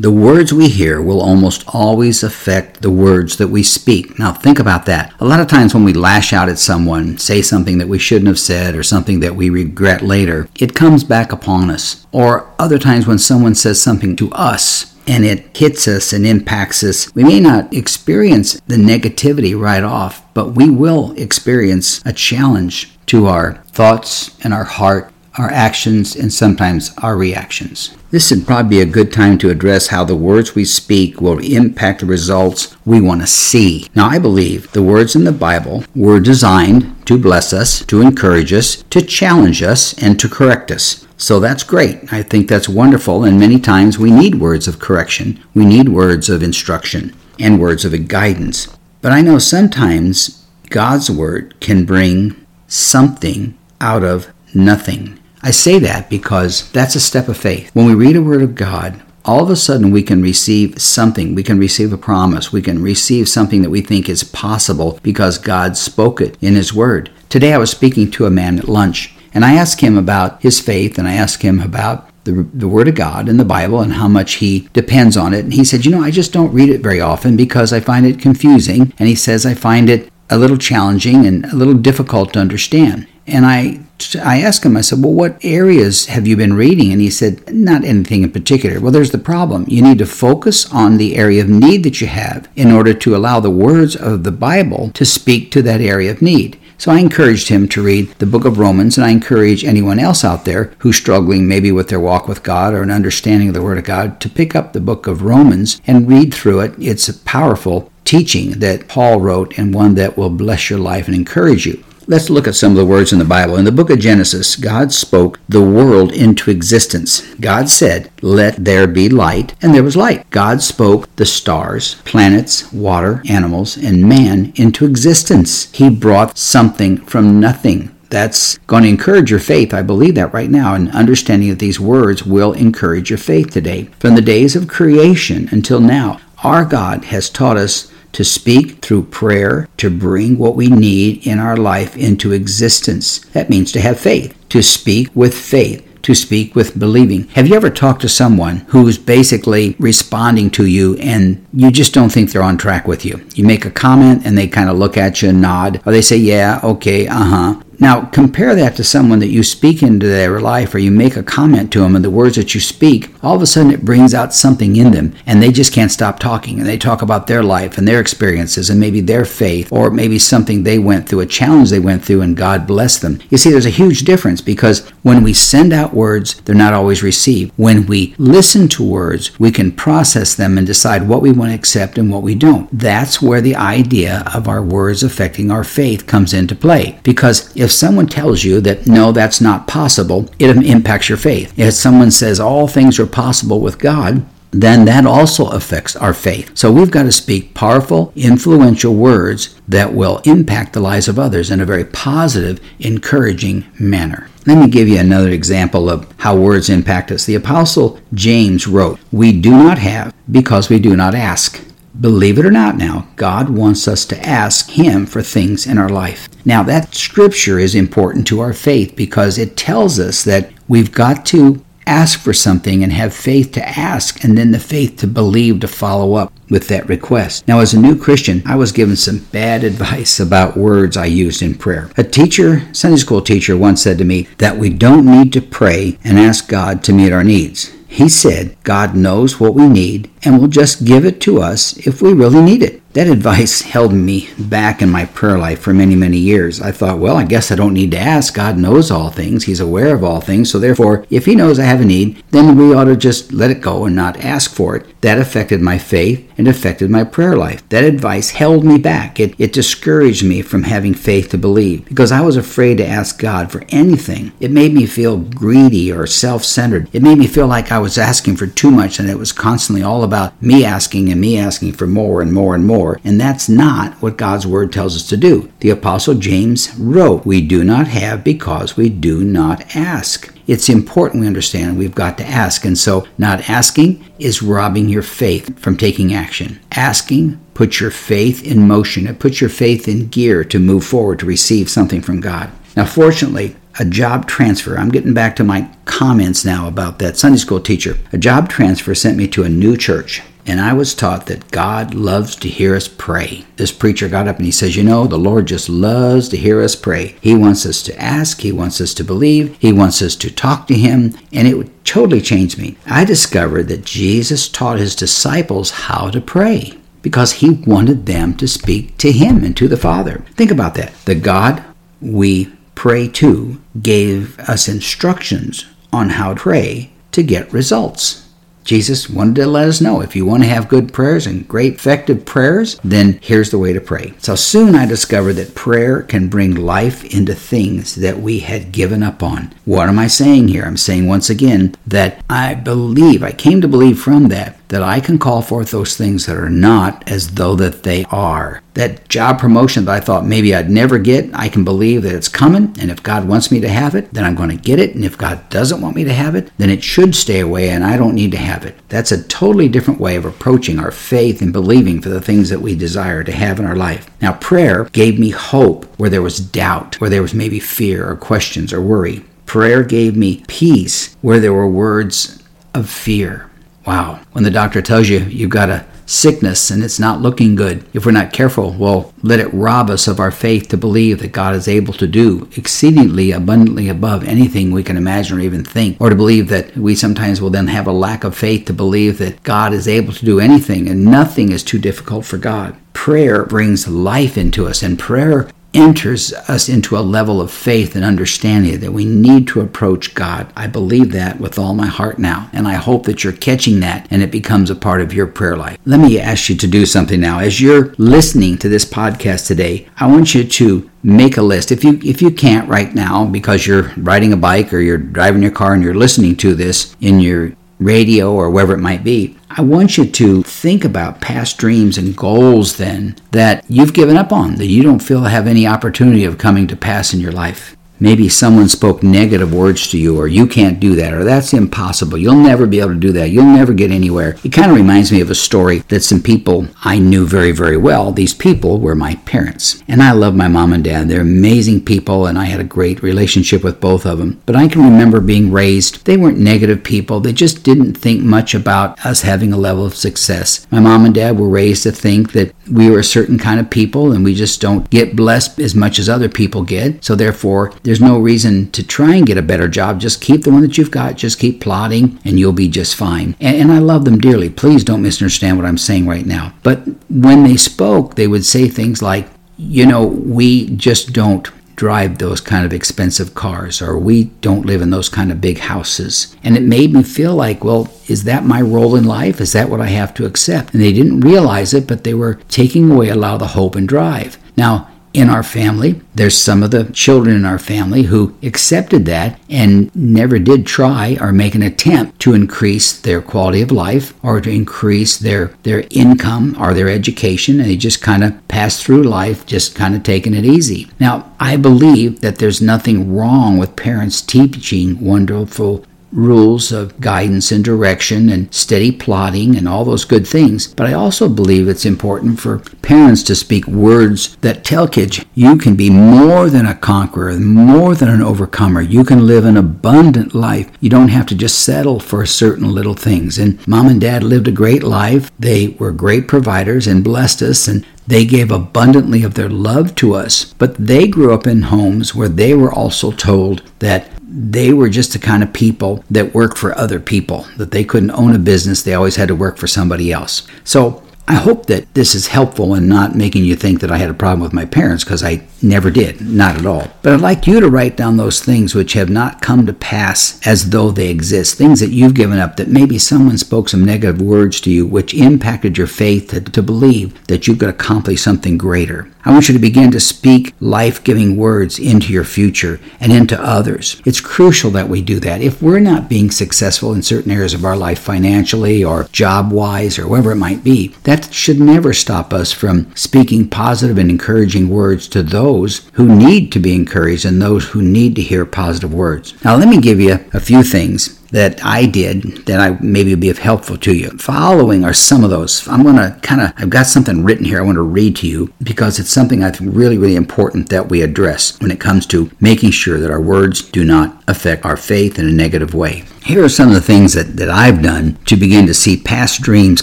The 0.00 0.12
words 0.12 0.52
we 0.52 0.68
hear 0.68 1.02
will 1.02 1.20
almost 1.20 1.64
always 1.66 2.22
affect 2.22 2.82
the 2.82 2.90
words 2.90 3.36
that 3.38 3.48
we 3.48 3.64
speak. 3.64 4.16
Now, 4.16 4.32
think 4.32 4.60
about 4.60 4.86
that. 4.86 5.12
A 5.18 5.24
lot 5.24 5.40
of 5.40 5.48
times 5.48 5.74
when 5.74 5.82
we 5.82 5.92
lash 5.92 6.32
out 6.32 6.48
at 6.48 6.60
someone, 6.60 7.18
say 7.18 7.42
something 7.42 7.78
that 7.78 7.88
we 7.88 7.98
shouldn't 7.98 8.28
have 8.28 8.38
said, 8.38 8.76
or 8.76 8.84
something 8.84 9.18
that 9.18 9.34
we 9.34 9.50
regret 9.50 10.00
later, 10.00 10.48
it 10.54 10.76
comes 10.76 11.02
back 11.02 11.32
upon 11.32 11.68
us. 11.68 12.06
Or 12.12 12.48
other 12.60 12.78
times 12.78 13.08
when 13.08 13.18
someone 13.18 13.56
says 13.56 13.82
something 13.82 14.14
to 14.16 14.30
us, 14.30 14.94
and 15.08 15.24
it 15.24 15.56
hits 15.56 15.88
us 15.88 16.12
and 16.12 16.24
impacts 16.24 16.84
us, 16.84 17.12
we 17.16 17.24
may 17.24 17.40
not 17.40 17.74
experience 17.74 18.60
the 18.68 18.76
negativity 18.76 19.58
right 19.58 19.82
off, 19.82 20.22
but 20.32 20.50
we 20.50 20.70
will 20.70 21.12
experience 21.16 22.00
a 22.06 22.12
challenge 22.12 22.96
to 23.06 23.26
our 23.26 23.54
thoughts 23.72 24.36
and 24.44 24.54
our 24.54 24.64
heart 24.64 25.12
our 25.38 25.50
actions, 25.50 26.16
and 26.16 26.32
sometimes 26.32 26.92
our 26.98 27.16
reactions. 27.16 27.96
This 28.10 28.30
would 28.30 28.46
probably 28.46 28.70
be 28.70 28.80
a 28.80 28.86
good 28.86 29.12
time 29.12 29.38
to 29.38 29.50
address 29.50 29.88
how 29.88 30.04
the 30.04 30.16
words 30.16 30.54
we 30.54 30.64
speak 30.64 31.20
will 31.20 31.38
impact 31.38 32.00
the 32.00 32.06
results 32.06 32.76
we 32.84 33.00
want 33.00 33.20
to 33.20 33.26
see. 33.26 33.86
Now, 33.94 34.08
I 34.08 34.18
believe 34.18 34.72
the 34.72 34.82
words 34.82 35.14
in 35.14 35.24
the 35.24 35.32
Bible 35.32 35.84
were 35.94 36.20
designed 36.20 37.06
to 37.06 37.18
bless 37.18 37.52
us, 37.52 37.84
to 37.86 38.00
encourage 38.00 38.52
us, 38.52 38.82
to 38.90 39.00
challenge 39.00 39.62
us, 39.62 39.94
and 40.02 40.18
to 40.20 40.28
correct 40.28 40.70
us. 40.70 41.06
So 41.16 41.40
that's 41.40 41.64
great. 41.64 42.12
I 42.12 42.22
think 42.22 42.48
that's 42.48 42.68
wonderful, 42.68 43.24
and 43.24 43.38
many 43.38 43.60
times 43.60 43.98
we 43.98 44.10
need 44.10 44.36
words 44.36 44.68
of 44.68 44.78
correction, 44.78 45.42
we 45.54 45.64
need 45.64 45.88
words 45.88 46.28
of 46.28 46.42
instruction, 46.42 47.14
and 47.38 47.60
words 47.60 47.84
of 47.84 48.08
guidance. 48.08 48.68
But 49.00 49.12
I 49.12 49.20
know 49.20 49.38
sometimes 49.38 50.46
God's 50.70 51.10
word 51.10 51.54
can 51.60 51.84
bring 51.84 52.46
something 52.66 53.56
out 53.80 54.04
of 54.04 54.28
nothing. 54.54 55.17
I 55.42 55.50
say 55.52 55.78
that 55.78 56.10
because 56.10 56.70
that's 56.72 56.96
a 56.96 57.00
step 57.00 57.28
of 57.28 57.36
faith. 57.36 57.70
When 57.72 57.86
we 57.86 57.94
read 57.94 58.16
a 58.16 58.22
word 58.22 58.42
of 58.42 58.54
God, 58.54 59.00
all 59.24 59.42
of 59.42 59.50
a 59.50 59.56
sudden 59.56 59.90
we 59.90 60.02
can 60.02 60.22
receive 60.22 60.80
something. 60.80 61.34
We 61.34 61.42
can 61.42 61.58
receive 61.58 61.92
a 61.92 61.98
promise. 61.98 62.52
We 62.52 62.62
can 62.62 62.82
receive 62.82 63.28
something 63.28 63.62
that 63.62 63.70
we 63.70 63.80
think 63.80 64.08
is 64.08 64.24
possible 64.24 64.98
because 65.02 65.38
God 65.38 65.76
spoke 65.76 66.20
it 66.20 66.36
in 66.40 66.54
His 66.54 66.72
Word. 66.72 67.10
Today 67.28 67.52
I 67.52 67.58
was 67.58 67.70
speaking 67.70 68.10
to 68.12 68.26
a 68.26 68.30
man 68.30 68.58
at 68.58 68.68
lunch, 68.68 69.14
and 69.34 69.44
I 69.44 69.54
asked 69.54 69.80
him 69.80 69.98
about 69.98 70.40
his 70.40 70.60
faith, 70.60 70.98
and 70.98 71.06
I 71.06 71.14
asked 71.14 71.42
him 71.42 71.60
about 71.60 72.08
the, 72.24 72.48
the 72.54 72.68
Word 72.68 72.88
of 72.88 72.94
God 72.94 73.28
and 73.28 73.38
the 73.38 73.44
Bible 73.44 73.80
and 73.80 73.92
how 73.92 74.08
much 74.08 74.34
he 74.34 74.68
depends 74.72 75.16
on 75.16 75.34
it. 75.34 75.44
And 75.44 75.52
he 75.52 75.64
said, 75.64 75.84
You 75.84 75.92
know, 75.92 76.02
I 76.02 76.10
just 76.10 76.32
don't 76.32 76.52
read 76.52 76.70
it 76.70 76.80
very 76.80 77.00
often 77.00 77.36
because 77.36 77.72
I 77.72 77.80
find 77.80 78.06
it 78.06 78.18
confusing. 78.18 78.94
And 78.98 79.08
he 79.08 79.14
says, 79.14 79.44
I 79.44 79.54
find 79.54 79.90
it 79.90 80.10
a 80.30 80.38
little 80.38 80.58
challenging 80.58 81.26
and 81.26 81.44
a 81.46 81.54
little 81.54 81.74
difficult 81.74 82.32
to 82.32 82.40
understand. 82.40 83.06
And 83.28 83.44
I, 83.44 83.80
I 84.22 84.40
asked 84.40 84.64
him, 84.64 84.76
I 84.76 84.80
said, 84.80 85.02
Well, 85.02 85.12
what 85.12 85.38
areas 85.44 86.06
have 86.06 86.26
you 86.26 86.36
been 86.36 86.54
reading? 86.54 86.92
And 86.92 87.00
he 87.00 87.10
said, 87.10 87.54
Not 87.54 87.84
anything 87.84 88.22
in 88.22 88.32
particular. 88.32 88.80
Well, 88.80 88.92
there's 88.92 89.10
the 89.10 89.18
problem. 89.18 89.66
You 89.68 89.82
need 89.82 89.98
to 89.98 90.06
focus 90.06 90.72
on 90.72 90.96
the 90.96 91.16
area 91.16 91.42
of 91.42 91.48
need 91.48 91.84
that 91.84 92.00
you 92.00 92.06
have 92.06 92.48
in 92.56 92.72
order 92.72 92.94
to 92.94 93.14
allow 93.14 93.38
the 93.40 93.50
words 93.50 93.94
of 93.94 94.24
the 94.24 94.32
Bible 94.32 94.90
to 94.94 95.04
speak 95.04 95.50
to 95.52 95.62
that 95.62 95.80
area 95.80 96.10
of 96.10 96.22
need. 96.22 96.58
So 96.78 96.92
I 96.92 97.00
encouraged 97.00 97.48
him 97.48 97.66
to 97.70 97.82
read 97.82 98.08
the 98.20 98.26
book 98.26 98.44
of 98.44 98.56
Romans, 98.56 98.96
and 98.96 99.04
I 99.04 99.10
encourage 99.10 99.64
anyone 99.64 99.98
else 99.98 100.24
out 100.24 100.44
there 100.44 100.72
who's 100.78 100.96
struggling 100.96 101.48
maybe 101.48 101.72
with 101.72 101.88
their 101.88 101.98
walk 101.98 102.28
with 102.28 102.44
God 102.44 102.72
or 102.72 102.82
an 102.82 102.90
understanding 102.92 103.48
of 103.48 103.54
the 103.54 103.62
Word 103.62 103.78
of 103.78 103.84
God 103.84 104.20
to 104.20 104.28
pick 104.28 104.54
up 104.54 104.72
the 104.72 104.80
book 104.80 105.08
of 105.08 105.22
Romans 105.22 105.80
and 105.88 106.08
read 106.08 106.32
through 106.32 106.60
it. 106.60 106.74
It's 106.78 107.08
a 107.08 107.18
powerful 107.18 107.90
teaching 108.04 108.60
that 108.60 108.86
Paul 108.86 109.20
wrote 109.20 109.58
and 109.58 109.74
one 109.74 109.96
that 109.96 110.16
will 110.16 110.30
bless 110.30 110.70
your 110.70 110.78
life 110.78 111.08
and 111.08 111.16
encourage 111.16 111.66
you. 111.66 111.82
Let's 112.10 112.30
look 112.30 112.48
at 112.48 112.54
some 112.54 112.70
of 112.72 112.78
the 112.78 112.86
words 112.86 113.12
in 113.12 113.18
the 113.18 113.24
Bible. 113.26 113.56
In 113.56 113.66
the 113.66 113.70
book 113.70 113.90
of 113.90 113.98
Genesis, 113.98 114.56
God 114.56 114.92
spoke 114.92 115.38
the 115.46 115.60
world 115.60 116.10
into 116.10 116.50
existence. 116.50 117.34
God 117.34 117.68
said, 117.68 118.10
Let 118.22 118.64
there 118.64 118.86
be 118.86 119.10
light, 119.10 119.54
and 119.60 119.74
there 119.74 119.82
was 119.82 119.94
light. 119.94 120.30
God 120.30 120.62
spoke 120.62 121.14
the 121.16 121.26
stars, 121.26 121.96
planets, 122.06 122.72
water, 122.72 123.22
animals, 123.28 123.76
and 123.76 124.08
man 124.08 124.54
into 124.56 124.86
existence. 124.86 125.70
He 125.72 125.90
brought 125.90 126.38
something 126.38 126.96
from 126.96 127.40
nothing. 127.40 127.94
That's 128.08 128.56
going 128.66 128.84
to 128.84 128.88
encourage 128.88 129.30
your 129.30 129.38
faith. 129.38 129.74
I 129.74 129.82
believe 129.82 130.14
that 130.14 130.32
right 130.32 130.48
now. 130.48 130.74
And 130.74 130.90
understanding 130.92 131.50
that 131.50 131.58
these 131.58 131.78
words 131.78 132.24
will 132.24 132.54
encourage 132.54 133.10
your 133.10 133.18
faith 133.18 133.50
today. 133.50 133.90
From 133.98 134.14
the 134.14 134.22
days 134.22 134.56
of 134.56 134.66
creation 134.66 135.50
until 135.52 135.80
now, 135.80 136.22
our 136.42 136.64
God 136.64 137.04
has 137.06 137.28
taught 137.28 137.58
us 137.58 137.92
to 138.12 138.24
speak 138.24 138.82
through 138.82 139.04
prayer 139.04 139.68
to 139.76 139.90
bring 139.90 140.38
what 140.38 140.56
we 140.56 140.68
need 140.68 141.26
in 141.26 141.38
our 141.38 141.56
life 141.56 141.96
into 141.96 142.32
existence. 142.32 143.18
That 143.32 143.50
means 143.50 143.72
to 143.72 143.80
have 143.80 144.00
faith, 144.00 144.34
to 144.50 144.62
speak 144.62 145.10
with 145.14 145.34
faith 145.34 145.84
to 146.02 146.14
speak 146.14 146.54
with 146.54 146.78
believing. 146.78 147.28
Have 147.28 147.48
you 147.48 147.54
ever 147.54 147.68
talked 147.68 148.00
to 148.00 148.08
someone 148.08 148.58
who's 148.68 148.96
basically 148.96 149.76
responding 149.78 150.48
to 150.52 150.64
you 150.64 150.96
and 150.96 151.44
you 151.52 151.70
just 151.70 151.92
don't 151.92 152.10
think 152.10 152.32
they're 152.32 152.42
on 152.42 152.56
track 152.56 152.86
with 152.86 153.04
you? 153.04 153.22
You 153.34 153.44
make 153.44 153.66
a 153.66 153.70
comment 153.70 154.24
and 154.24 154.36
they 154.38 154.48
kind 154.48 154.70
of 154.70 154.78
look 154.78 154.96
at 154.96 155.20
you 155.20 155.28
and 155.28 155.42
nod, 155.42 155.82
or 155.84 155.92
they 155.92 156.00
say, 156.00 156.16
Yeah, 156.16 156.60
okay, 156.62 157.06
uh 157.08 157.24
huh. 157.24 157.62
Now, 157.80 158.06
compare 158.06 158.54
that 158.56 158.74
to 158.76 158.84
someone 158.84 159.20
that 159.20 159.28
you 159.28 159.44
speak 159.44 159.82
into 159.82 160.06
their 160.06 160.40
life 160.40 160.74
or 160.74 160.78
you 160.78 160.90
make 160.90 161.16
a 161.16 161.22
comment 161.22 161.72
to 161.72 161.80
them, 161.80 161.94
and 161.94 162.04
the 162.04 162.10
words 162.10 162.34
that 162.36 162.54
you 162.54 162.60
speak, 162.60 163.14
all 163.22 163.36
of 163.36 163.42
a 163.42 163.46
sudden 163.46 163.70
it 163.70 163.84
brings 163.84 164.14
out 164.14 164.34
something 164.34 164.74
in 164.74 164.90
them, 164.90 165.14
and 165.26 165.40
they 165.40 165.52
just 165.52 165.72
can't 165.72 165.92
stop 165.92 166.18
talking. 166.18 166.58
And 166.58 166.68
they 166.68 166.78
talk 166.78 167.02
about 167.02 167.28
their 167.28 167.42
life 167.42 167.78
and 167.78 167.86
their 167.86 168.00
experiences 168.00 168.68
and 168.68 168.80
maybe 168.80 169.00
their 169.00 169.24
faith, 169.24 169.72
or 169.72 169.90
maybe 169.90 170.18
something 170.18 170.62
they 170.62 170.78
went 170.78 171.08
through, 171.08 171.20
a 171.20 171.26
challenge 171.26 171.70
they 171.70 171.78
went 171.78 172.04
through, 172.04 172.22
and 172.22 172.36
God 172.36 172.66
blessed 172.66 173.02
them. 173.02 173.20
You 173.30 173.38
see, 173.38 173.50
there's 173.50 173.66
a 173.66 173.70
huge 173.70 174.02
difference 174.02 174.40
because 174.40 174.88
when 175.02 175.22
we 175.22 175.32
send 175.32 175.72
out 175.72 175.94
words, 175.94 176.40
they're 176.40 176.54
not 176.54 176.74
always 176.74 177.02
received. 177.02 177.52
When 177.56 177.86
we 177.86 178.14
listen 178.18 178.68
to 178.68 178.84
words, 178.84 179.38
we 179.38 179.52
can 179.52 179.70
process 179.72 180.34
them 180.34 180.58
and 180.58 180.66
decide 180.66 181.08
what 181.08 181.22
we 181.22 181.30
want 181.32 181.50
to 181.50 181.54
accept 181.54 181.96
and 181.96 182.10
what 182.10 182.22
we 182.22 182.34
don't. 182.34 182.68
That's 182.76 183.22
where 183.22 183.40
the 183.40 183.56
idea 183.56 184.24
of 184.34 184.48
our 184.48 184.62
words 184.62 185.02
affecting 185.02 185.50
our 185.50 185.64
faith 185.64 186.06
comes 186.06 186.34
into 186.34 186.54
play. 186.56 186.98
Because 187.04 187.56
if 187.56 187.67
if 187.68 187.72
someone 187.72 188.06
tells 188.06 188.44
you 188.44 188.62
that 188.62 188.86
no, 188.86 189.12
that's 189.12 189.42
not 189.42 189.66
possible, 189.66 190.26
it 190.38 190.56
impacts 190.56 191.10
your 191.10 191.18
faith. 191.18 191.52
If 191.58 191.74
someone 191.74 192.10
says 192.10 192.40
all 192.40 192.66
things 192.66 192.98
are 192.98 193.06
possible 193.06 193.60
with 193.60 193.78
God, 193.78 194.24
then 194.52 194.86
that 194.86 195.04
also 195.04 195.50
affects 195.50 195.94
our 195.94 196.14
faith. 196.14 196.50
So 196.56 196.72
we've 196.72 196.90
got 196.90 197.02
to 197.02 197.12
speak 197.12 197.52
powerful, 197.52 198.10
influential 198.16 198.94
words 198.94 199.54
that 199.68 199.92
will 199.92 200.22
impact 200.24 200.72
the 200.72 200.80
lives 200.80 201.08
of 201.08 201.18
others 201.18 201.50
in 201.50 201.60
a 201.60 201.66
very 201.66 201.84
positive, 201.84 202.58
encouraging 202.78 203.66
manner. 203.78 204.30
Let 204.46 204.56
me 204.56 204.70
give 204.70 204.88
you 204.88 204.98
another 204.98 205.28
example 205.28 205.90
of 205.90 206.10
how 206.16 206.36
words 206.36 206.70
impact 206.70 207.12
us. 207.12 207.26
The 207.26 207.34
Apostle 207.34 208.00
James 208.14 208.66
wrote, 208.66 208.98
We 209.12 209.38
do 209.38 209.50
not 209.50 209.76
have 209.76 210.14
because 210.30 210.70
we 210.70 210.78
do 210.78 210.96
not 210.96 211.14
ask. 211.14 211.62
Believe 212.00 212.38
it 212.38 212.46
or 212.46 212.50
not 212.52 212.76
now, 212.76 213.08
God 213.16 213.50
wants 213.50 213.88
us 213.88 214.04
to 214.06 214.24
ask 214.24 214.70
Him 214.70 215.04
for 215.04 215.20
things 215.20 215.66
in 215.66 215.78
our 215.78 215.88
life. 215.88 216.28
Now, 216.44 216.62
that 216.62 216.94
scripture 216.94 217.58
is 217.58 217.74
important 217.74 218.24
to 218.28 218.38
our 218.38 218.52
faith 218.52 218.94
because 218.94 219.36
it 219.36 219.56
tells 219.56 219.98
us 219.98 220.22
that 220.22 220.52
we've 220.68 220.92
got 220.92 221.26
to 221.26 221.64
ask 221.88 222.20
for 222.20 222.32
something 222.32 222.84
and 222.84 222.92
have 222.92 223.12
faith 223.12 223.50
to 223.52 223.68
ask, 223.68 224.22
and 224.22 224.38
then 224.38 224.52
the 224.52 224.60
faith 224.60 224.96
to 224.98 225.06
believe 225.08 225.58
to 225.58 225.66
follow 225.66 226.14
up 226.14 226.32
with 226.48 226.68
that 226.68 226.88
request. 226.88 227.48
Now, 227.48 227.58
as 227.58 227.74
a 227.74 227.80
new 227.80 227.98
Christian, 227.98 228.42
I 228.46 228.54
was 228.54 228.70
given 228.70 228.94
some 228.94 229.26
bad 229.32 229.64
advice 229.64 230.20
about 230.20 230.56
words 230.56 230.96
I 230.96 231.06
used 231.06 231.42
in 231.42 231.56
prayer. 231.56 231.90
A 231.96 232.04
teacher, 232.04 232.72
Sunday 232.72 232.98
school 232.98 233.22
teacher, 233.22 233.56
once 233.56 233.82
said 233.82 233.98
to 233.98 234.04
me 234.04 234.28
that 234.38 234.56
we 234.56 234.70
don't 234.70 235.04
need 235.04 235.32
to 235.32 235.40
pray 235.40 235.98
and 236.04 236.16
ask 236.16 236.48
God 236.48 236.84
to 236.84 236.92
meet 236.92 237.12
our 237.12 237.24
needs. 237.24 237.74
He 237.88 238.10
said, 238.10 238.54
God 238.64 238.94
knows 238.94 239.40
what 239.40 239.54
we 239.54 239.66
need 239.66 240.10
and 240.24 240.40
will 240.40 240.48
just 240.48 240.84
give 240.84 241.04
it 241.04 241.20
to 241.22 241.40
us 241.40 241.76
if 241.86 242.02
we 242.02 242.12
really 242.12 242.40
need 242.40 242.62
it. 242.62 242.82
That 242.94 243.06
advice 243.06 243.60
held 243.74 243.92
me 243.92 244.30
back 244.38 244.82
in 244.82 244.90
my 244.90 245.04
prayer 245.04 245.38
life 245.38 245.60
for 245.60 245.74
many, 245.74 245.94
many 245.94 246.18
years. 246.18 246.60
I 246.60 246.72
thought, 246.72 246.98
well, 246.98 247.16
I 247.16 247.24
guess 247.24 247.52
I 247.52 247.54
don't 247.54 247.74
need 247.74 247.90
to 247.92 247.98
ask. 247.98 248.34
God 248.34 248.58
knows 248.58 248.90
all 248.90 249.10
things. 249.10 249.44
He's 249.44 249.60
aware 249.60 249.94
of 249.94 250.02
all 250.02 250.20
things. 250.20 250.50
So 250.50 250.58
therefore, 250.58 251.06
if 251.10 251.26
He 251.26 251.34
knows 251.34 251.58
I 251.58 251.64
have 251.64 251.80
a 251.80 251.84
need, 251.84 252.22
then 252.30 252.56
we 252.56 252.74
ought 252.74 252.84
to 252.84 252.96
just 252.96 253.32
let 253.32 253.50
it 253.50 253.60
go 253.60 253.84
and 253.84 253.94
not 253.94 254.24
ask 254.24 254.52
for 254.52 254.74
it. 254.74 255.00
That 255.02 255.18
affected 255.18 255.60
my 255.60 255.78
faith 255.78 256.28
and 256.36 256.48
affected 256.48 256.90
my 256.90 257.04
prayer 257.04 257.36
life. 257.36 257.68
That 257.68 257.84
advice 257.84 258.30
held 258.30 258.64
me 258.64 258.78
back. 258.78 259.20
It, 259.20 259.34
it 259.38 259.52
discouraged 259.52 260.24
me 260.24 260.42
from 260.42 260.64
having 260.64 260.94
faith 260.94 261.30
to 261.30 261.38
believe 261.38 261.84
because 261.84 262.10
I 262.10 262.20
was 262.22 262.36
afraid 262.36 262.78
to 262.78 262.86
ask 262.86 263.18
God 263.18 263.52
for 263.52 263.62
anything. 263.68 264.32
It 264.40 264.50
made 264.50 264.72
me 264.72 264.86
feel 264.86 265.18
greedy 265.18 265.92
or 265.92 266.06
self 266.06 266.44
centered. 266.44 266.88
It 266.92 267.02
made 267.02 267.18
me 267.18 267.26
feel 267.26 267.46
like 267.46 267.70
I 267.70 267.78
was 267.78 267.98
asking 267.98 268.36
for 268.36 268.46
too 268.46 268.70
much 268.70 268.98
and 268.98 269.08
it 269.08 269.18
was 269.18 269.32
constantly 269.32 269.82
all 269.82 270.02
about 270.08 270.40
me 270.42 270.64
asking 270.64 271.10
and 271.10 271.20
me 271.20 271.38
asking 271.38 271.72
for 271.72 271.86
more 271.86 272.20
and 272.20 272.32
more 272.32 272.54
and 272.54 272.66
more. 272.66 273.00
And 273.04 273.20
that's 273.20 273.48
not 273.48 273.92
what 274.02 274.16
God's 274.16 274.46
Word 274.46 274.72
tells 274.72 274.96
us 274.96 275.08
to 275.10 275.16
do. 275.16 275.52
The 275.60 275.70
Apostle 275.70 276.14
James 276.14 276.74
wrote, 276.78 277.24
We 277.26 277.40
do 277.40 277.62
not 277.62 277.88
have 277.88 278.24
because 278.24 278.76
we 278.76 278.88
do 278.88 279.22
not 279.22 279.76
ask. 279.76 280.34
It's 280.46 280.70
important 280.70 281.20
we 281.20 281.26
understand 281.26 281.76
we've 281.76 281.94
got 281.94 282.16
to 282.18 282.26
ask. 282.26 282.64
And 282.64 282.76
so, 282.76 283.06
not 283.18 283.50
asking 283.50 284.04
is 284.18 284.42
robbing 284.42 284.88
your 284.88 285.02
faith 285.02 285.58
from 285.58 285.76
taking 285.76 286.14
action. 286.14 286.58
Asking 286.72 287.38
puts 287.52 287.80
your 287.80 287.90
faith 287.90 288.46
in 288.46 288.66
motion, 288.66 289.06
it 289.06 289.18
puts 289.18 289.40
your 289.40 289.50
faith 289.50 289.88
in 289.88 290.08
gear 290.08 290.44
to 290.44 290.58
move 290.58 290.84
forward 290.84 291.18
to 291.18 291.26
receive 291.26 291.68
something 291.68 292.00
from 292.00 292.20
God. 292.20 292.50
Now, 292.78 292.84
fortunately, 292.84 293.56
a 293.80 293.84
job 293.84 294.28
transfer. 294.28 294.78
I'm 294.78 294.90
getting 294.90 295.12
back 295.12 295.34
to 295.34 295.42
my 295.42 295.68
comments 295.84 296.44
now 296.44 296.68
about 296.68 297.00
that 297.00 297.16
Sunday 297.16 297.38
school 297.38 297.58
teacher. 297.58 297.98
A 298.12 298.18
job 298.18 298.48
transfer 298.48 298.94
sent 298.94 299.18
me 299.18 299.26
to 299.26 299.42
a 299.42 299.48
new 299.48 299.76
church, 299.76 300.22
and 300.46 300.60
I 300.60 300.74
was 300.74 300.94
taught 300.94 301.26
that 301.26 301.50
God 301.50 301.92
loves 301.92 302.36
to 302.36 302.48
hear 302.48 302.76
us 302.76 302.86
pray. 302.86 303.44
This 303.56 303.72
preacher 303.72 304.08
got 304.08 304.28
up 304.28 304.36
and 304.36 304.46
he 304.46 304.52
says, 304.52 304.76
You 304.76 304.84
know, 304.84 305.08
the 305.08 305.18
Lord 305.18 305.46
just 305.46 305.68
loves 305.68 306.28
to 306.28 306.36
hear 306.36 306.62
us 306.62 306.76
pray. 306.76 307.16
He 307.20 307.34
wants 307.34 307.66
us 307.66 307.82
to 307.82 308.00
ask, 308.00 308.42
He 308.42 308.52
wants 308.52 308.80
us 308.80 308.94
to 308.94 309.02
believe, 309.02 309.56
He 309.58 309.72
wants 309.72 310.00
us 310.00 310.14
to 310.14 310.32
talk 310.32 310.68
to 310.68 310.74
Him, 310.74 311.18
and 311.32 311.48
it 311.48 311.84
totally 311.84 312.20
changed 312.20 312.60
me. 312.60 312.76
I 312.86 313.04
discovered 313.04 313.66
that 313.70 313.84
Jesus 313.84 314.48
taught 314.48 314.78
His 314.78 314.94
disciples 314.94 315.70
how 315.70 316.10
to 316.10 316.20
pray 316.20 316.78
because 317.02 317.32
He 317.32 317.50
wanted 317.50 318.06
them 318.06 318.36
to 318.36 318.46
speak 318.46 318.96
to 318.98 319.10
Him 319.10 319.42
and 319.42 319.56
to 319.56 319.66
the 319.66 319.76
Father. 319.76 320.24
Think 320.36 320.52
about 320.52 320.74
that. 320.74 320.94
The 321.06 321.16
God 321.16 321.64
we 322.00 322.52
Pray 322.78 323.08
to 323.08 323.60
gave 323.82 324.38
us 324.38 324.68
instructions 324.68 325.66
on 325.92 326.10
how 326.10 326.32
to 326.32 326.40
pray 326.40 326.92
to 327.10 327.24
get 327.24 327.52
results. 327.52 328.28
Jesus 328.62 329.10
wanted 329.10 329.34
to 329.34 329.46
let 329.46 329.66
us 329.66 329.80
know 329.80 330.00
if 330.00 330.14
you 330.14 330.24
want 330.24 330.44
to 330.44 330.48
have 330.48 330.68
good 330.68 330.92
prayers 330.92 331.26
and 331.26 331.48
great 331.48 331.74
effective 331.74 332.24
prayers, 332.24 332.78
then 332.84 333.18
here's 333.20 333.50
the 333.50 333.58
way 333.58 333.72
to 333.72 333.80
pray. 333.80 334.12
So 334.18 334.36
soon 334.36 334.76
I 334.76 334.86
discovered 334.86 335.32
that 335.32 335.56
prayer 335.56 336.02
can 336.02 336.28
bring 336.28 336.54
life 336.54 337.02
into 337.06 337.34
things 337.34 337.96
that 337.96 338.20
we 338.20 338.40
had 338.40 338.70
given 338.70 339.02
up 339.02 339.24
on. 339.24 339.54
What 339.64 339.88
am 339.88 339.98
I 339.98 340.06
saying 340.06 340.46
here? 340.46 340.64
I'm 340.64 340.76
saying 340.76 341.08
once 341.08 341.28
again 341.28 341.74
that 341.84 342.22
I 342.30 342.54
believe, 342.54 343.24
I 343.24 343.32
came 343.32 343.60
to 343.60 343.66
believe 343.68 343.98
from 343.98 344.28
that, 344.28 344.67
that 344.68 344.82
I 344.82 345.00
can 345.00 345.18
call 345.18 345.42
forth 345.42 345.70
those 345.70 345.96
things 345.96 346.26
that 346.26 346.36
are 346.36 346.50
not 346.50 347.08
as 347.10 347.34
though 347.34 347.56
that 347.56 347.82
they 347.82 348.04
are. 348.10 348.62
That 348.74 349.08
job 349.08 349.38
promotion 349.38 349.86
that 349.86 349.94
I 349.94 350.00
thought 350.00 350.26
maybe 350.26 350.54
I'd 350.54 350.70
never 350.70 350.98
get, 350.98 351.30
I 351.34 351.48
can 351.48 351.64
believe 351.64 352.02
that 352.02 352.14
it's 352.14 352.28
coming, 352.28 352.74
and 352.78 352.90
if 352.90 353.02
God 353.02 353.26
wants 353.26 353.50
me 353.50 353.60
to 353.60 353.68
have 353.68 353.94
it, 353.94 354.12
then 354.12 354.24
I'm 354.24 354.34
going 354.34 354.50
to 354.50 354.56
get 354.56 354.78
it, 354.78 354.94
and 354.94 355.04
if 355.04 355.18
God 355.18 355.48
doesn't 355.50 355.80
want 355.80 355.96
me 355.96 356.04
to 356.04 356.12
have 356.12 356.34
it, 356.34 356.52
then 356.58 356.70
it 356.70 356.84
should 356.84 357.14
stay 357.14 357.40
away 357.40 357.70
and 357.70 357.84
I 357.84 357.96
don't 357.96 358.14
need 358.14 358.30
to 358.32 358.38
have 358.38 358.64
it. 358.64 358.76
That's 358.88 359.12
a 359.12 359.22
totally 359.24 359.68
different 359.68 360.00
way 360.00 360.16
of 360.16 360.24
approaching 360.24 360.78
our 360.78 360.90
faith 360.90 361.42
and 361.42 361.52
believing 361.52 362.00
for 362.00 362.08
the 362.08 362.20
things 362.20 362.50
that 362.50 362.60
we 362.60 362.74
desire 362.74 363.24
to 363.24 363.32
have 363.32 363.58
in 363.58 363.66
our 363.66 363.76
life. 363.76 364.08
Now, 364.20 364.34
prayer 364.34 364.84
gave 364.84 365.18
me 365.18 365.30
hope 365.30 365.84
where 365.98 366.10
there 366.10 366.22
was 366.22 366.38
doubt, 366.38 367.00
where 367.00 367.10
there 367.10 367.22
was 367.22 367.34
maybe 367.34 367.60
fear 367.60 368.08
or 368.08 368.16
questions 368.16 368.72
or 368.72 368.80
worry. 368.80 369.24
Prayer 369.46 369.82
gave 369.82 370.16
me 370.16 370.44
peace 370.46 371.16
where 371.22 371.40
there 371.40 371.54
were 371.54 371.68
words 371.68 372.42
of 372.74 372.88
fear. 372.88 373.47
Wow. 373.88 374.20
When 374.32 374.44
the 374.44 374.50
doctor 374.50 374.82
tells 374.82 375.08
you 375.08 375.20
you've 375.20 375.48
got 375.48 375.70
a 375.70 375.86
sickness 376.04 376.70
and 376.70 376.84
it's 376.84 377.00
not 377.00 377.22
looking 377.22 377.54
good, 377.54 377.86
if 377.94 378.04
we're 378.04 378.12
not 378.12 378.34
careful, 378.34 378.72
well, 378.72 379.14
let 379.22 379.40
it 379.40 379.48
rob 379.54 379.88
us 379.88 380.06
of 380.06 380.20
our 380.20 380.30
faith 380.30 380.68
to 380.68 380.76
believe 380.76 381.20
that 381.20 381.32
God 381.32 381.54
is 381.54 381.66
able 381.66 381.94
to 381.94 382.06
do 382.06 382.50
exceedingly 382.54 383.32
abundantly 383.32 383.88
above 383.88 384.24
anything 384.24 384.72
we 384.72 384.84
can 384.84 384.98
imagine 384.98 385.38
or 385.38 385.40
even 385.40 385.64
think, 385.64 385.98
or 386.02 386.10
to 386.10 386.14
believe 386.14 386.48
that 386.48 386.76
we 386.76 386.94
sometimes 386.94 387.40
will 387.40 387.48
then 387.48 387.68
have 387.68 387.86
a 387.86 387.92
lack 387.92 388.24
of 388.24 388.36
faith 388.36 388.66
to 388.66 388.74
believe 388.74 389.16
that 389.16 389.42
God 389.42 389.72
is 389.72 389.88
able 389.88 390.12
to 390.12 390.24
do 390.26 390.38
anything 390.38 390.86
and 390.86 391.06
nothing 391.06 391.50
is 391.50 391.64
too 391.64 391.78
difficult 391.78 392.26
for 392.26 392.36
God. 392.36 392.76
Prayer 392.92 393.46
brings 393.46 393.88
life 393.88 394.36
into 394.36 394.66
us, 394.66 394.82
and 394.82 394.98
prayer 394.98 395.48
enters 395.74 396.32
us 396.32 396.68
into 396.68 396.96
a 396.96 397.00
level 397.00 397.40
of 397.40 397.50
faith 397.50 397.94
and 397.94 398.04
understanding 398.04 398.80
that 398.80 398.92
we 398.92 399.04
need 399.04 399.46
to 399.48 399.60
approach 399.60 400.14
God. 400.14 400.52
I 400.56 400.66
believe 400.66 401.12
that 401.12 401.40
with 401.40 401.58
all 401.58 401.74
my 401.74 401.86
heart 401.86 402.18
now, 402.18 402.48
and 402.52 402.66
I 402.66 402.74
hope 402.74 403.04
that 403.04 403.22
you're 403.22 403.32
catching 403.32 403.80
that 403.80 404.06
and 404.10 404.22
it 404.22 404.30
becomes 404.30 404.70
a 404.70 404.74
part 404.74 405.00
of 405.00 405.12
your 405.12 405.26
prayer 405.26 405.56
life. 405.56 405.78
Let 405.84 406.00
me 406.00 406.18
ask 406.18 406.48
you 406.48 406.56
to 406.56 406.66
do 406.66 406.86
something 406.86 407.20
now. 407.20 407.38
As 407.38 407.60
you're 407.60 407.94
listening 407.98 408.58
to 408.58 408.68
this 408.68 408.84
podcast 408.84 409.46
today, 409.46 409.88
I 409.98 410.06
want 410.06 410.34
you 410.34 410.44
to 410.44 410.90
make 411.02 411.36
a 411.36 411.42
list. 411.42 411.70
If 411.70 411.84
you 411.84 412.00
if 412.04 412.20
you 412.20 412.30
can't 412.30 412.68
right 412.68 412.94
now 412.94 413.24
because 413.24 413.66
you're 413.66 413.92
riding 413.96 414.32
a 414.32 414.36
bike 414.36 414.72
or 414.72 414.80
you're 414.80 414.98
driving 414.98 415.42
your 415.42 415.52
car 415.52 415.74
and 415.74 415.82
you're 415.82 415.94
listening 415.94 416.36
to 416.36 416.54
this 416.54 416.96
in 417.00 417.20
your 417.20 417.52
radio 417.78 418.32
or 418.32 418.50
wherever 418.50 418.74
it 418.74 418.78
might 418.78 419.04
be, 419.04 419.36
I 419.50 419.62
want 419.62 419.96
you 419.96 420.04
to 420.04 420.42
think 420.42 420.84
about 420.84 421.20
past 421.20 421.58
dreams 421.58 421.96
and 421.96 422.16
goals 422.16 422.76
then 422.76 423.16
that 423.30 423.64
you've 423.68 423.94
given 423.94 424.16
up 424.16 424.32
on, 424.32 424.56
that 424.56 424.66
you 424.66 424.82
don't 424.82 424.98
feel 424.98 425.22
have 425.22 425.46
any 425.46 425.66
opportunity 425.66 426.24
of 426.24 426.38
coming 426.38 426.66
to 426.66 426.76
pass 426.76 427.14
in 427.14 427.20
your 427.20 427.32
life. 427.32 427.77
Maybe 428.00 428.28
someone 428.28 428.68
spoke 428.68 429.02
negative 429.02 429.52
words 429.52 429.88
to 429.88 429.98
you, 429.98 430.18
or 430.18 430.26
you 430.28 430.46
can't 430.46 430.80
do 430.80 430.94
that, 430.96 431.12
or 431.12 431.24
that's 431.24 431.52
impossible. 431.52 432.18
You'll 432.18 432.36
never 432.36 432.66
be 432.66 432.80
able 432.80 432.94
to 432.94 433.00
do 433.00 433.12
that. 433.12 433.30
You'll 433.30 433.44
never 433.44 433.72
get 433.72 433.90
anywhere. 433.90 434.36
It 434.44 434.52
kind 434.52 434.70
of 434.70 434.76
reminds 434.76 435.10
me 435.10 435.20
of 435.20 435.30
a 435.30 435.34
story 435.34 435.78
that 435.88 436.04
some 436.04 436.22
people 436.22 436.68
I 436.84 436.98
knew 436.98 437.26
very, 437.26 437.52
very 437.52 437.76
well. 437.76 438.12
These 438.12 438.34
people 438.34 438.78
were 438.78 438.94
my 438.94 439.16
parents. 439.26 439.82
And 439.88 440.02
I 440.02 440.12
love 440.12 440.34
my 440.34 440.48
mom 440.48 440.72
and 440.72 440.84
dad. 440.84 441.08
They're 441.08 441.20
amazing 441.20 441.84
people, 441.84 442.26
and 442.26 442.38
I 442.38 442.44
had 442.44 442.60
a 442.60 442.64
great 442.64 443.02
relationship 443.02 443.64
with 443.64 443.80
both 443.80 444.06
of 444.06 444.18
them. 444.18 444.40
But 444.46 444.56
I 444.56 444.68
can 444.68 444.82
remember 444.82 445.20
being 445.20 445.50
raised, 445.50 446.04
they 446.04 446.16
weren't 446.16 446.38
negative 446.38 446.84
people. 446.84 447.20
They 447.20 447.32
just 447.32 447.62
didn't 447.62 447.94
think 447.94 448.22
much 448.22 448.54
about 448.54 449.04
us 449.04 449.22
having 449.22 449.52
a 449.52 449.56
level 449.56 449.84
of 449.84 449.94
success. 449.94 450.66
My 450.70 450.80
mom 450.80 451.04
and 451.04 451.14
dad 451.14 451.38
were 451.38 451.48
raised 451.48 451.82
to 451.82 451.92
think 451.92 452.32
that 452.32 452.54
we 452.70 452.90
were 452.90 453.00
a 453.00 453.04
certain 453.04 453.38
kind 453.38 453.58
of 453.60 453.70
people, 453.70 454.12
and 454.12 454.24
we 454.24 454.34
just 454.34 454.60
don't 454.60 454.88
get 454.90 455.16
blessed 455.16 455.58
as 455.58 455.74
much 455.74 455.98
as 455.98 456.08
other 456.08 456.28
people 456.28 456.62
get. 456.62 457.04
So 457.04 457.14
therefore, 457.14 457.72
there's 457.88 458.02
no 458.02 458.18
reason 458.18 458.70
to 458.72 458.86
try 458.86 459.14
and 459.14 459.26
get 459.26 459.38
a 459.38 459.42
better 459.42 459.66
job. 459.66 459.98
Just 459.98 460.20
keep 460.20 460.42
the 460.42 460.50
one 460.50 460.60
that 460.60 460.76
you've 460.76 460.90
got. 460.90 461.16
Just 461.16 461.38
keep 461.38 461.62
plodding 461.62 462.18
and 462.22 462.38
you'll 462.38 462.52
be 462.52 462.68
just 462.68 462.94
fine. 462.94 463.34
And, 463.40 463.56
and 463.56 463.72
I 463.72 463.78
love 463.78 464.04
them 464.04 464.18
dearly. 464.18 464.50
Please 464.50 464.84
don't 464.84 465.00
misunderstand 465.00 465.56
what 465.56 465.64
I'm 465.64 465.78
saying 465.78 466.06
right 466.06 466.26
now. 466.26 466.52
But 466.62 466.82
when 467.08 467.44
they 467.44 467.56
spoke, 467.56 468.14
they 468.14 468.26
would 468.26 468.44
say 468.44 468.68
things 468.68 469.00
like, 469.00 469.26
you 469.56 469.86
know, 469.86 470.06
we 470.06 470.68
just 470.76 471.14
don't 471.14 471.50
drive 471.76 472.18
those 472.18 472.42
kind 472.42 472.66
of 472.66 472.74
expensive 472.74 473.34
cars 473.34 473.80
or 473.80 473.98
we 473.98 474.24
don't 474.42 474.66
live 474.66 474.82
in 474.82 474.90
those 474.90 475.08
kind 475.08 475.32
of 475.32 475.40
big 475.40 475.56
houses. 475.56 476.36
And 476.42 476.58
it 476.58 476.64
made 476.64 476.92
me 476.92 477.02
feel 477.02 477.34
like, 477.34 477.64
well, 477.64 477.90
is 478.06 478.24
that 478.24 478.44
my 478.44 478.60
role 478.60 478.96
in 478.96 479.04
life? 479.04 479.40
Is 479.40 479.54
that 479.54 479.70
what 479.70 479.80
I 479.80 479.86
have 479.86 480.12
to 480.14 480.26
accept? 480.26 480.74
And 480.74 480.82
they 480.82 480.92
didn't 480.92 481.20
realize 481.20 481.72
it, 481.72 481.86
but 481.86 482.04
they 482.04 482.12
were 482.12 482.34
taking 482.50 482.90
away 482.90 483.08
a 483.08 483.14
lot 483.14 483.32
of 483.32 483.40
the 483.40 483.46
hope 483.46 483.76
and 483.76 483.88
drive. 483.88 484.36
Now, 484.58 484.90
in 485.12 485.28
our 485.28 485.42
family. 485.42 486.00
There's 486.14 486.36
some 486.36 486.62
of 486.62 486.70
the 486.70 486.84
children 486.92 487.36
in 487.36 487.44
our 487.44 487.58
family 487.58 488.02
who 488.04 488.34
accepted 488.42 489.04
that 489.06 489.40
and 489.48 489.94
never 489.94 490.38
did 490.38 490.66
try 490.66 491.16
or 491.20 491.32
make 491.32 491.54
an 491.54 491.62
attempt 491.62 492.20
to 492.20 492.34
increase 492.34 492.98
their 492.98 493.22
quality 493.22 493.62
of 493.62 493.70
life 493.70 494.12
or 494.22 494.40
to 494.40 494.50
increase 494.50 495.16
their, 495.16 495.46
their 495.62 495.84
income 495.90 496.56
or 496.60 496.74
their 496.74 496.88
education. 496.88 497.60
And 497.60 497.68
they 497.68 497.76
just 497.76 498.02
kind 498.02 498.22
of 498.22 498.46
passed 498.48 498.84
through 498.84 499.04
life, 499.04 499.46
just 499.46 499.74
kind 499.74 499.94
of 499.94 500.02
taking 500.02 500.34
it 500.34 500.44
easy. 500.44 500.90
Now, 501.00 501.32
I 501.40 501.56
believe 501.56 502.20
that 502.20 502.38
there's 502.38 502.60
nothing 502.60 503.14
wrong 503.14 503.58
with 503.58 503.76
parents 503.76 504.20
teaching 504.20 505.00
wonderful 505.00 505.84
rules 506.12 506.72
of 506.72 507.00
guidance 507.00 507.52
and 507.52 507.64
direction 507.64 508.28
and 508.28 508.52
steady 508.52 508.92
plotting 508.92 509.56
and 509.56 509.68
all 509.68 509.84
those 509.84 510.04
good 510.04 510.26
things. 510.26 510.66
But 510.74 510.86
I 510.86 510.92
also 510.92 511.28
believe 511.28 511.68
it's 511.68 511.84
important 511.84 512.40
for 512.40 512.58
parents 512.82 513.22
to 513.24 513.34
speak 513.34 513.66
words 513.66 514.36
that 514.36 514.64
tell 514.64 514.88
kids 514.88 515.24
you 515.34 515.56
can 515.56 515.76
be 515.76 515.90
more 515.90 516.50
than 516.50 516.66
a 516.66 516.74
conqueror, 516.74 517.38
more 517.38 517.94
than 517.94 518.08
an 518.08 518.22
overcomer. 518.22 518.80
You 518.80 519.04
can 519.04 519.26
live 519.26 519.44
an 519.44 519.56
abundant 519.56 520.34
life. 520.34 520.70
You 520.80 520.90
don't 520.90 521.08
have 521.08 521.26
to 521.26 521.34
just 521.34 521.60
settle 521.60 522.00
for 522.00 522.24
certain 522.26 522.72
little 522.72 522.94
things. 522.94 523.38
And 523.38 523.66
mom 523.66 523.88
and 523.88 524.00
dad 524.00 524.22
lived 524.22 524.48
a 524.48 524.52
great 524.52 524.82
life. 524.82 525.30
They 525.38 525.68
were 525.78 525.92
great 525.92 526.28
providers 526.28 526.86
and 526.86 527.04
blessed 527.04 527.42
us 527.42 527.68
and 527.68 527.84
they 528.08 528.24
gave 528.24 528.50
abundantly 528.50 529.22
of 529.22 529.34
their 529.34 529.50
love 529.50 529.94
to 529.96 530.14
us, 530.14 530.54
but 530.54 530.74
they 530.76 531.06
grew 531.06 531.34
up 531.34 531.46
in 531.46 531.60
homes 531.60 532.14
where 532.14 532.28
they 532.28 532.54
were 532.54 532.72
also 532.72 533.12
told 533.12 533.62
that 533.80 534.08
they 534.38 534.72
were 534.72 534.88
just 534.88 535.12
the 535.12 535.18
kind 535.18 535.42
of 535.42 535.52
people 535.52 536.04
that 536.10 536.34
worked 536.34 536.58
for 536.58 536.76
other 536.78 537.00
people, 537.00 537.46
that 537.56 537.72
they 537.72 537.82
couldn't 537.82 538.12
own 538.12 538.34
a 538.34 538.38
business, 538.38 538.82
they 538.82 538.94
always 538.94 539.16
had 539.16 539.28
to 539.28 539.34
work 539.34 539.56
for 539.56 539.66
somebody 539.66 540.12
else. 540.12 540.46
So 540.62 541.02
I 541.26 541.34
hope 541.34 541.66
that 541.66 541.92
this 541.92 542.14
is 542.14 542.28
helpful 542.28 542.74
in 542.74 542.88
not 542.88 543.14
making 543.14 543.44
you 543.44 543.54
think 543.54 543.80
that 543.80 543.90
I 543.90 543.98
had 543.98 544.08
a 544.08 544.14
problem 544.14 544.40
with 544.40 544.54
my 544.54 544.64
parents 544.64 545.04
because 545.04 545.22
I 545.22 545.46
never 545.60 545.90
did, 545.90 546.22
not 546.22 546.56
at 546.56 546.64
all. 546.64 546.88
But 547.02 547.12
I'd 547.12 547.20
like 547.20 547.46
you 547.46 547.60
to 547.60 547.68
write 547.68 547.98
down 547.98 548.16
those 548.16 548.42
things 548.42 548.74
which 548.74 548.94
have 548.94 549.10
not 549.10 549.42
come 549.42 549.66
to 549.66 549.74
pass 549.74 550.40
as 550.46 550.70
though 550.70 550.90
they 550.90 551.10
exist, 551.10 551.58
things 551.58 551.80
that 551.80 551.90
you've 551.90 552.14
given 552.14 552.38
up, 552.38 552.56
that 552.56 552.68
maybe 552.68 552.96
someone 552.96 553.36
spoke 553.36 553.68
some 553.68 553.84
negative 553.84 554.22
words 554.22 554.58
to 554.62 554.70
you 554.70 554.86
which 554.86 555.12
impacted 555.12 555.76
your 555.76 555.86
faith 555.86 556.30
to, 556.30 556.40
to 556.40 556.62
believe 556.62 557.26
that 557.26 557.46
you 557.46 557.56
could 557.56 557.68
accomplish 557.68 558.22
something 558.22 558.56
greater. 558.56 559.10
I 559.28 559.32
want 559.32 559.46
you 559.46 559.52
to 559.52 559.60
begin 559.60 559.90
to 559.90 560.00
speak 560.00 560.54
life 560.58 561.04
giving 561.04 561.36
words 561.36 561.78
into 561.78 562.14
your 562.14 562.24
future 562.24 562.80
and 562.98 563.12
into 563.12 563.38
others. 563.38 564.00
It's 564.06 564.22
crucial 564.22 564.70
that 564.70 564.88
we 564.88 565.02
do 565.02 565.20
that. 565.20 565.42
If 565.42 565.60
we're 565.60 565.80
not 565.80 566.08
being 566.08 566.30
successful 566.30 566.94
in 566.94 567.02
certain 567.02 567.30
areas 567.30 567.52
of 567.52 567.62
our 567.62 567.76
life 567.76 567.98
financially 567.98 568.82
or 568.82 569.04
job 569.12 569.52
wise 569.52 569.98
or 569.98 570.08
whatever 570.08 570.32
it 570.32 570.36
might 570.36 570.64
be, 570.64 570.94
that 571.02 571.30
should 571.30 571.60
never 571.60 571.92
stop 571.92 572.32
us 572.32 572.52
from 572.52 572.90
speaking 572.96 573.50
positive 573.50 573.98
and 573.98 574.08
encouraging 574.08 574.70
words 574.70 575.06
to 575.08 575.22
those 575.22 575.86
who 575.92 576.08
need 576.08 576.50
to 576.52 576.58
be 576.58 576.74
encouraged 576.74 577.26
and 577.26 577.42
those 577.42 577.68
who 577.68 577.82
need 577.82 578.16
to 578.16 578.22
hear 578.22 578.46
positive 578.46 578.94
words. 578.94 579.34
Now, 579.44 579.56
let 579.56 579.68
me 579.68 579.78
give 579.78 580.00
you 580.00 580.24
a 580.32 580.40
few 580.40 580.62
things 580.62 581.17
that 581.30 581.64
I 581.64 581.86
did 581.86 582.46
that 582.46 582.60
I 582.60 582.78
maybe 582.80 583.10
would 583.10 583.20
be 583.20 583.30
of 583.30 583.38
helpful 583.38 583.76
to 583.78 583.94
you. 583.94 584.10
Following 584.18 584.84
are 584.84 584.94
some 584.94 585.24
of 585.24 585.30
those. 585.30 585.66
I'm 585.68 585.82
going 585.82 585.96
to 585.96 586.18
kind 586.22 586.40
of, 586.40 586.52
I've 586.56 586.70
got 586.70 586.86
something 586.86 587.22
written 587.24 587.44
here 587.44 587.58
I 587.58 587.64
want 587.64 587.76
to 587.76 587.82
read 587.82 588.16
to 588.16 588.28
you 588.28 588.52
because 588.62 588.98
it's 588.98 589.10
something 589.10 589.42
I 589.42 589.50
think 589.50 589.74
really, 589.74 589.98
really 589.98 590.16
important 590.16 590.68
that 590.70 590.88
we 590.88 591.02
address 591.02 591.60
when 591.60 591.70
it 591.70 591.80
comes 591.80 592.06
to 592.06 592.30
making 592.40 592.70
sure 592.70 592.98
that 592.98 593.10
our 593.10 593.20
words 593.20 593.62
do 593.62 593.84
not 593.84 594.22
affect 594.26 594.64
our 594.64 594.76
faith 594.76 595.18
in 595.18 595.26
a 595.26 595.32
negative 595.32 595.74
way. 595.74 596.04
Here 596.24 596.44
are 596.44 596.48
some 596.48 596.68
of 596.68 596.74
the 596.74 596.80
things 596.80 597.14
that, 597.14 597.36
that 597.36 597.50
I've 597.50 597.82
done 597.82 598.18
to 598.26 598.36
begin 598.36 598.66
to 598.66 598.74
see 598.74 598.96
past 598.96 599.40
dreams 599.40 599.82